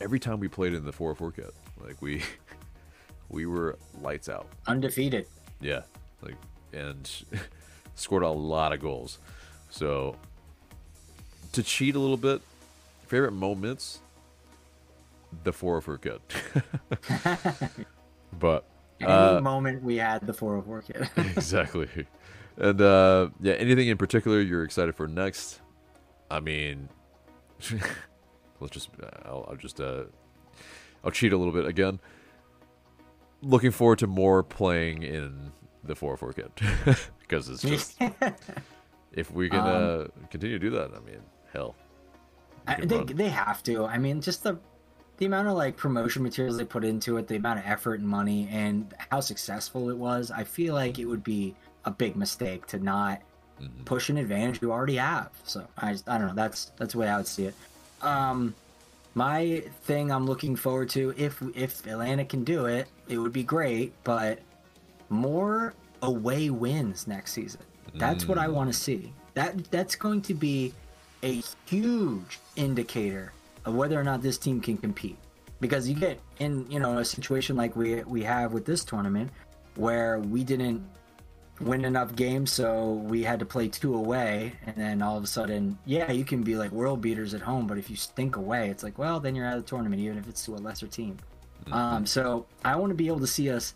[0.00, 1.54] every time we played in the 404 kit
[1.84, 2.22] like we
[3.28, 4.46] we were lights out.
[4.66, 5.26] Undefeated.
[5.60, 5.82] Yeah
[6.22, 6.36] like
[6.72, 7.10] and
[7.94, 9.18] scored a lot of goals.
[9.70, 10.16] So
[11.52, 12.40] to cheat a little bit
[13.12, 14.00] favorite moments
[15.44, 17.84] the 404 kit
[18.38, 18.64] but
[19.02, 21.10] any uh, moment we had the 404 kit.
[21.36, 21.88] exactly.
[22.56, 25.60] And uh, yeah, anything in particular you're excited for next?
[26.30, 26.88] I mean,
[28.60, 28.88] let's just
[29.26, 30.04] I'll, I'll just uh,
[31.04, 32.00] I'll cheat a little bit again.
[33.42, 35.52] Looking forward to more playing in
[35.84, 38.00] the 404 kit because it's just
[39.12, 41.20] if we can uh, um, continue to do that, I mean,
[41.52, 41.74] hell.
[42.66, 43.86] I, they, they have to.
[43.86, 44.58] I mean, just the
[45.18, 48.08] the amount of like promotion materials they put into it, the amount of effort and
[48.08, 51.54] money, and how successful it was, I feel like it would be
[51.84, 53.20] a big mistake to not
[53.60, 53.84] mm-hmm.
[53.84, 55.30] push an advantage you already have.
[55.44, 56.34] So I just, I don't know.
[56.34, 57.54] That's that's the way I would see it.
[58.00, 58.54] Um,
[59.14, 63.44] my thing I'm looking forward to if if Atlanta can do it, it would be
[63.44, 63.92] great.
[64.04, 64.40] But
[65.08, 67.60] more away wins next season.
[67.94, 68.54] That's what I Mm.
[68.54, 69.12] want to see.
[69.34, 70.72] That that's going to be
[71.22, 73.32] a huge indicator
[73.64, 75.16] of whether or not this team can compete.
[75.60, 79.30] Because you get in, you know, a situation like we we have with this tournament
[79.76, 80.84] where we didn't
[81.60, 85.26] win enough games, so we had to play two away, and then all of a
[85.26, 88.70] sudden, yeah, you can be like world beaters at home, but if you stink away,
[88.70, 90.88] it's like, well, then you're out of the tournament, even if it's to a lesser
[90.88, 91.16] team.
[91.70, 93.74] Um, so I want to be able to see us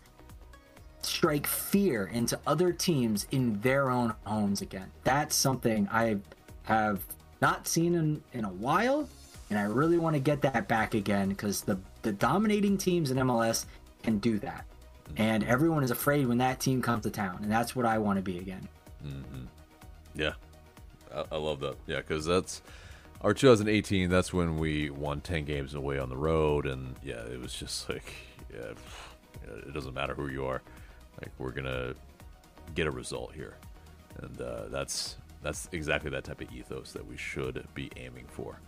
[1.01, 4.91] strike fear into other teams in their own homes again.
[5.05, 6.17] That's something I
[6.63, 7.01] have
[7.41, 9.07] not seen in, in a while,
[9.49, 13.17] and I really want to get that back again because the, the dominating teams in
[13.17, 13.65] MLS
[14.03, 14.65] can do that.
[15.15, 18.17] And everyone is afraid when that team comes to town, and that's what I want
[18.17, 18.67] to be again.
[20.15, 20.33] Yeah,
[21.13, 21.75] I, I love that.
[21.87, 22.61] Yeah, because that's
[23.21, 24.09] our 2018.
[24.09, 27.89] That's when we won 10 games away on the road, and yeah, it was just
[27.89, 28.13] like,
[28.53, 28.73] yeah,
[29.45, 30.61] it doesn't matter who you are.
[31.21, 31.93] Like we're gonna
[32.75, 33.55] get a result here,
[34.21, 38.59] and uh, that's that's exactly that type of ethos that we should be aiming for.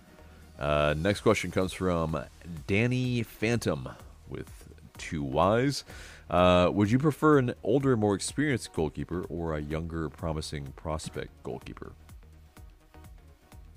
[0.57, 2.21] Uh, next question comes from
[2.67, 3.89] Danny Phantom
[4.27, 4.49] with
[4.97, 5.83] two Y's.
[6.29, 11.93] Uh, would you prefer an older, more experienced goalkeeper or a younger, promising prospect goalkeeper?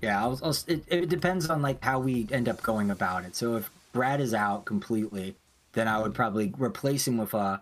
[0.01, 3.35] Yeah, I'll, I'll, it, it depends on like how we end up going about it.
[3.35, 5.35] So if Brad is out completely,
[5.71, 7.61] then I would probably replace him with a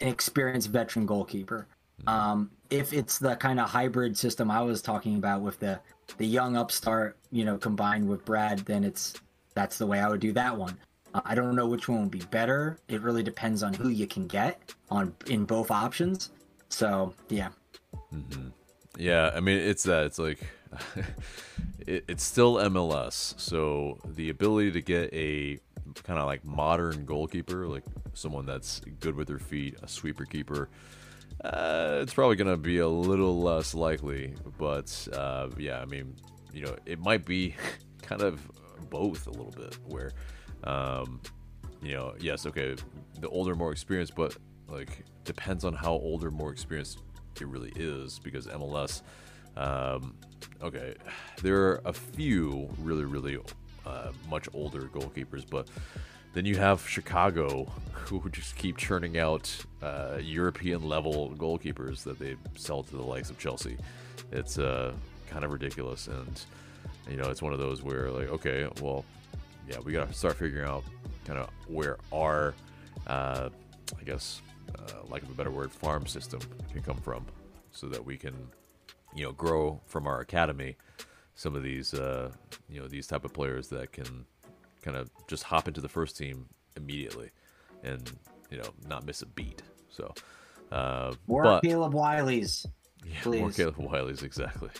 [0.00, 1.66] an experienced veteran goalkeeper.
[2.06, 5.80] Um, if it's the kind of hybrid system I was talking about with the
[6.16, 9.14] the young upstart, you know, combined with Brad, then it's
[9.54, 10.76] that's the way I would do that one.
[11.14, 12.78] Uh, I don't know which one would be better.
[12.88, 16.30] It really depends on who you can get on in both options.
[16.68, 17.48] So yeah,
[18.96, 20.04] Yeah, I mean it's that.
[20.04, 20.40] It's like
[21.86, 25.58] it, it's still MLS, so the ability to get a
[26.02, 27.84] kind of like modern goalkeeper, like
[28.14, 30.68] someone that's good with their feet, a sweeper keeper,
[31.44, 34.34] uh, it's probably gonna be a little less likely.
[34.58, 36.16] But uh, yeah, I mean,
[36.52, 37.54] you know, it might be
[38.02, 38.40] kind of
[38.90, 40.12] both a little bit, where
[40.64, 41.20] um,
[41.82, 42.76] you know, yes, okay,
[43.20, 44.36] the older, more experienced, but
[44.68, 46.98] like depends on how older, more experienced
[47.40, 49.02] it really is because MLS.
[49.56, 50.14] Um,
[50.62, 50.94] okay,
[51.42, 53.38] there are a few really, really
[53.86, 55.68] uh, much older goalkeepers, but
[56.38, 62.36] then you have Chicago who just keep churning out uh, European level goalkeepers that they
[62.54, 63.76] sell to the likes of Chelsea.
[64.30, 64.92] It's uh,
[65.28, 66.40] kind of ridiculous, and
[67.10, 69.04] you know, it's one of those where like, okay, well,
[69.68, 70.84] yeah, we gotta start figuring out
[71.24, 72.54] kind of where our,
[73.08, 73.48] uh,
[74.00, 74.40] I guess,
[74.78, 76.38] uh, lack of a better word, farm system
[76.72, 77.26] can come from,
[77.72, 78.36] so that we can,
[79.12, 80.76] you know, grow from our academy
[81.34, 82.30] some of these, uh,
[82.68, 84.24] you know, these type of players that can
[84.82, 87.30] kind of just hop into the first team immediately,
[87.82, 88.10] and
[88.50, 89.62] you know, not miss a beat.
[89.90, 90.12] So,
[90.72, 92.66] uh, more but, Caleb Wiley's.
[93.04, 93.56] yeah, more Please.
[93.56, 94.70] Caleb Wiley's exactly.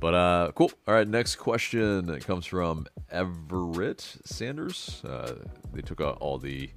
[0.00, 0.70] But uh, cool.
[0.86, 5.02] All right, next question it comes from Everett Sanders.
[5.04, 5.34] Uh,
[5.72, 6.70] they took out all the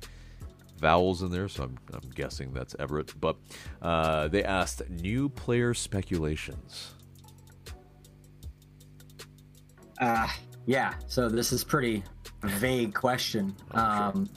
[0.80, 3.20] vowels in there, so I'm, I'm guessing that's Everett.
[3.20, 3.36] But
[3.82, 6.94] uh, they asked new player speculations.
[10.00, 10.28] Uh,
[10.66, 10.96] yeah.
[11.08, 12.04] So this is pretty
[12.44, 13.56] vague question.
[13.72, 14.30] Um,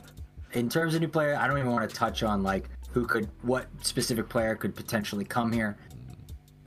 [0.53, 3.29] in terms of new player, I don't even want to touch on like who could,
[3.43, 5.77] what specific player could potentially come here.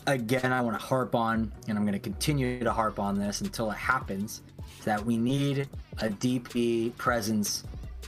[0.08, 3.42] Again, I want to harp on, and I'm going to continue to harp on this
[3.42, 4.42] until it happens,
[4.84, 5.68] that we need
[6.00, 7.64] a DP presence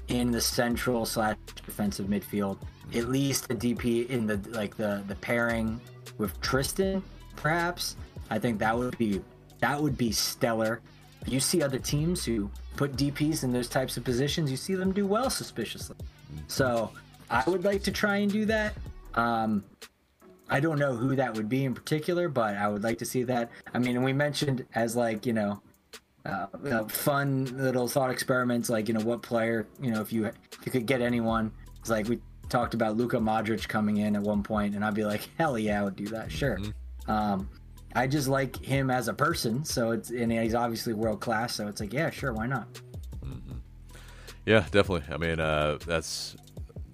[0.07, 2.57] in the central slash defensive midfield.
[2.95, 5.79] At least a DP in the like the the pairing
[6.17, 7.03] with Tristan,
[7.35, 7.95] perhaps.
[8.29, 9.21] I think that would be
[9.59, 10.81] that would be stellar.
[11.25, 14.91] You see other teams who put DPs in those types of positions, you see them
[14.91, 15.97] do well suspiciously.
[16.47, 16.91] So
[17.29, 18.73] I would like to try and do that.
[19.15, 19.63] Um,
[20.49, 23.23] I don't know who that would be in particular, but I would like to see
[23.23, 23.51] that.
[23.73, 25.61] I mean, we mentioned as like you know,
[26.25, 30.11] uh, you know, fun little thought experiments, like you know, what player, you know, if
[30.11, 34.15] you if you could get anyone, it's like we talked about Luka Modric coming in
[34.15, 36.57] at one point, and I'd be like, hell yeah, I would do that, sure.
[37.07, 37.47] Um,
[37.95, 41.67] I just like him as a person, so it's and he's obviously world class, so
[41.67, 42.67] it's like, yeah, sure, why not?
[44.49, 45.03] Yeah, definitely.
[45.13, 46.35] I mean, uh, that's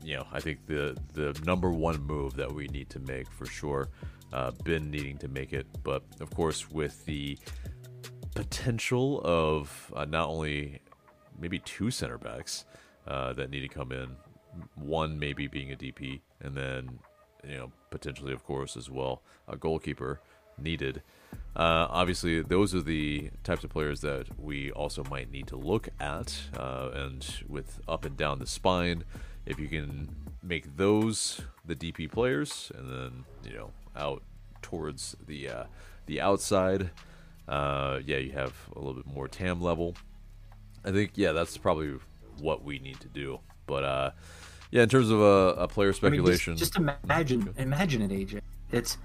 [0.04, 3.46] you know, I think the the number one move that we need to make for
[3.46, 3.88] sure.
[4.34, 7.38] Uh, been needing to make it, but of course, with the
[8.34, 10.82] potential of uh, not only
[11.40, 12.66] maybe two center backs
[13.08, 14.18] uh, that need to come in,
[14.76, 17.00] one maybe being a DP, and then
[17.48, 20.20] you know potentially, of course, as well a goalkeeper
[20.58, 21.02] needed.
[21.56, 25.88] Uh, obviously, those are the types of players that we also might need to look
[26.00, 29.04] at, uh, and with up and down the spine,
[29.46, 30.10] if you can
[30.44, 34.22] make those the DP players, and then you know out
[34.62, 35.64] towards the uh,
[36.08, 36.90] the outside,
[37.48, 39.96] uh, yeah, you have a little bit more TAM level.
[40.84, 41.94] I think yeah, that's probably
[42.40, 43.40] what we need to do.
[43.66, 44.12] But uh,
[44.72, 48.12] yeah, in terms of a, a player speculation, I mean, just, just, imagine imagine it,
[48.12, 48.42] AJ.
[48.72, 48.98] It's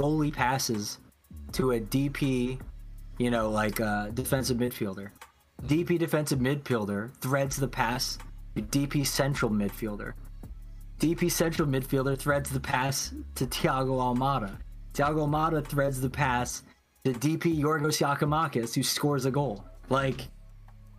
[0.00, 0.98] goalie passes
[1.52, 2.58] to a DP,
[3.18, 5.10] you know, like a defensive midfielder.
[5.66, 8.16] DP defensive midfielder threads the pass
[8.56, 10.14] to DP central midfielder.
[10.98, 14.56] DP central midfielder threads the pass to Thiago Almada.
[14.94, 16.62] Thiago Almada threads the pass
[17.04, 19.64] to DP Yorgos Giakoumakis, who scores a goal.
[19.90, 20.28] Like,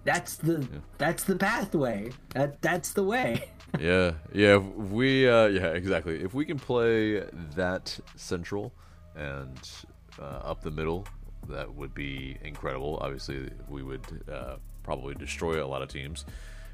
[0.03, 0.79] that's the yeah.
[0.97, 2.11] that's the pathway.
[2.33, 3.49] That that's the way.
[3.79, 4.57] yeah, yeah.
[4.57, 6.23] we, uh, yeah, exactly.
[6.23, 7.23] If we can play
[7.55, 8.73] that central
[9.15, 9.59] and
[10.19, 11.07] uh, up the middle,
[11.49, 12.99] that would be incredible.
[13.01, 14.01] Obviously, we would
[14.31, 16.25] uh, probably destroy a lot of teams.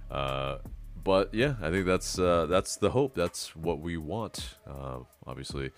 [0.10, 0.58] Uh,
[1.04, 3.16] but yeah, I think that's uh, that's the hope.
[3.16, 4.56] That's what we want.
[4.70, 5.72] Uh, obviously,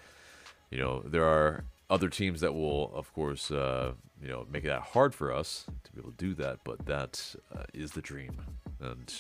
[0.72, 4.82] you know there are other teams that will, of course, uh, you know, make that
[4.82, 6.60] hard for us to be able to do that.
[6.64, 7.36] But that
[7.74, 8.42] is the dream,
[8.80, 9.14] and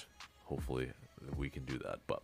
[0.45, 0.91] hopefully
[1.37, 1.99] we can do that.
[2.07, 2.21] But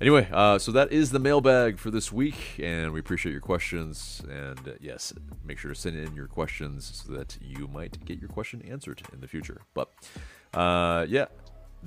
[0.00, 4.22] anyway, uh, so that is the mailbag for this week, and we appreciate your questions.
[4.28, 5.12] And uh, yes,
[5.44, 9.02] make sure to send in your questions so that you might get your question answered
[9.12, 9.62] in the future.
[9.74, 9.90] But
[10.54, 11.26] uh, yeah,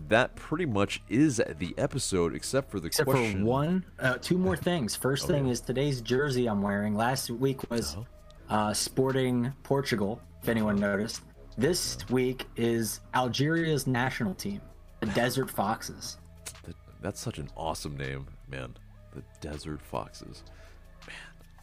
[0.08, 3.42] that pretty much is the episode, except for the except question.
[3.42, 4.96] for one, uh, two more things.
[4.96, 5.34] First okay.
[5.34, 6.96] thing is today's jersey I'm wearing.
[6.96, 8.70] Last week was uh-huh.
[8.70, 10.22] uh, Sporting Portugal.
[10.42, 11.22] If anyone noticed,
[11.58, 14.60] this week is Algeria's national team,
[15.00, 16.18] the Desert Foxes.
[17.04, 18.74] That's such an awesome name, man.
[19.14, 20.44] The Desert Foxes.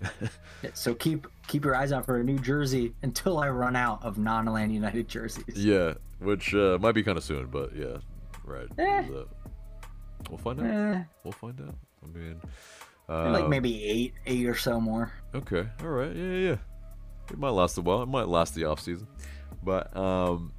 [0.02, 0.30] Man.
[0.74, 4.18] so keep keep your eyes out for a new jersey until I run out of
[4.18, 5.44] non-Land United jerseys.
[5.56, 7.96] Yeah, which uh, might be kind of soon, but yeah,
[8.44, 8.68] right.
[8.78, 9.08] Eh.
[10.28, 10.66] We'll find out.
[10.66, 11.02] Eh.
[11.24, 11.74] We'll find out.
[12.04, 12.40] I mean,
[13.08, 15.10] uh, like maybe eight, eight or so more.
[15.34, 15.66] Okay.
[15.82, 16.14] All right.
[16.14, 16.56] Yeah, yeah.
[17.30, 18.02] It might last a while.
[18.02, 19.06] It might last the off season,
[19.62, 20.52] but um,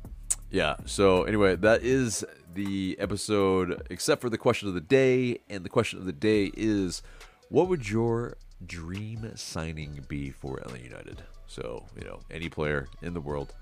[0.51, 0.75] yeah.
[0.85, 5.69] So anyway, that is the episode, except for the question of the day, and the
[5.69, 7.01] question of the day is,
[7.49, 11.23] what would your dream signing be for LA United?
[11.47, 13.53] So you know, any player in the world.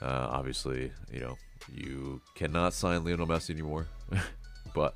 [0.00, 1.36] Uh, obviously, you know,
[1.72, 3.86] you cannot sign Lionel Messi anymore.
[4.74, 4.94] but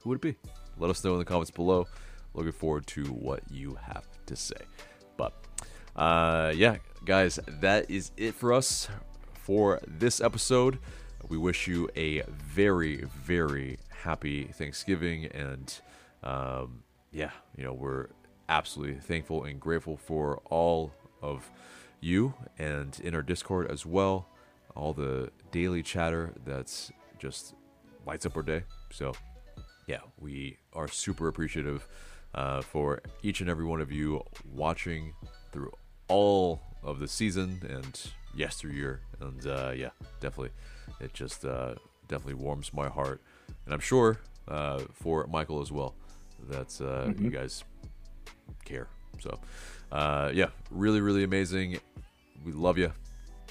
[0.00, 0.36] who would it be?
[0.78, 1.86] Let us know in the comments below.
[2.34, 4.56] Looking forward to what you have to say.
[5.16, 5.34] But
[5.96, 8.88] uh, yeah, guys, that is it for us
[9.50, 10.78] for this episode.
[11.28, 15.24] We wish you a very, very happy Thanksgiving.
[15.24, 15.74] And
[16.22, 18.10] um, yeah, you know, we're
[18.48, 21.50] absolutely thankful and grateful for all of
[22.00, 24.28] you and in our Discord as well
[24.76, 27.56] all the daily chatter that's just
[28.06, 28.62] lights up our day.
[28.92, 29.14] So,
[29.88, 31.88] yeah, we are super appreciative
[32.36, 34.22] uh, for each and every one of you
[34.54, 35.12] watching
[35.50, 35.72] through
[36.06, 38.00] all of the season and
[38.32, 39.00] yesteryear.
[39.20, 39.90] And uh, yeah,
[40.20, 40.50] definitely,
[41.00, 41.74] it just uh,
[42.08, 43.20] definitely warms my heart,
[43.64, 44.18] and I'm sure
[44.48, 45.94] uh, for Michael as well
[46.48, 47.24] that uh, mm-hmm.
[47.24, 47.64] you guys
[48.64, 48.88] care.
[49.20, 49.38] So,
[49.92, 51.78] uh, yeah, really, really amazing.
[52.44, 52.92] We love you.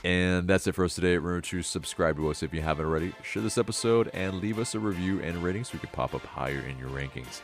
[0.04, 1.18] And that's it for us today.
[1.18, 3.14] Remember to subscribe to us if you haven't already.
[3.24, 6.26] Share this episode and leave us a review and rating so we can pop up
[6.26, 7.42] higher in your rankings.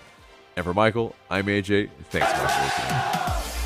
[0.55, 1.89] And for Michael, I'm AJ.
[2.09, 3.64] Thanks so much for listening.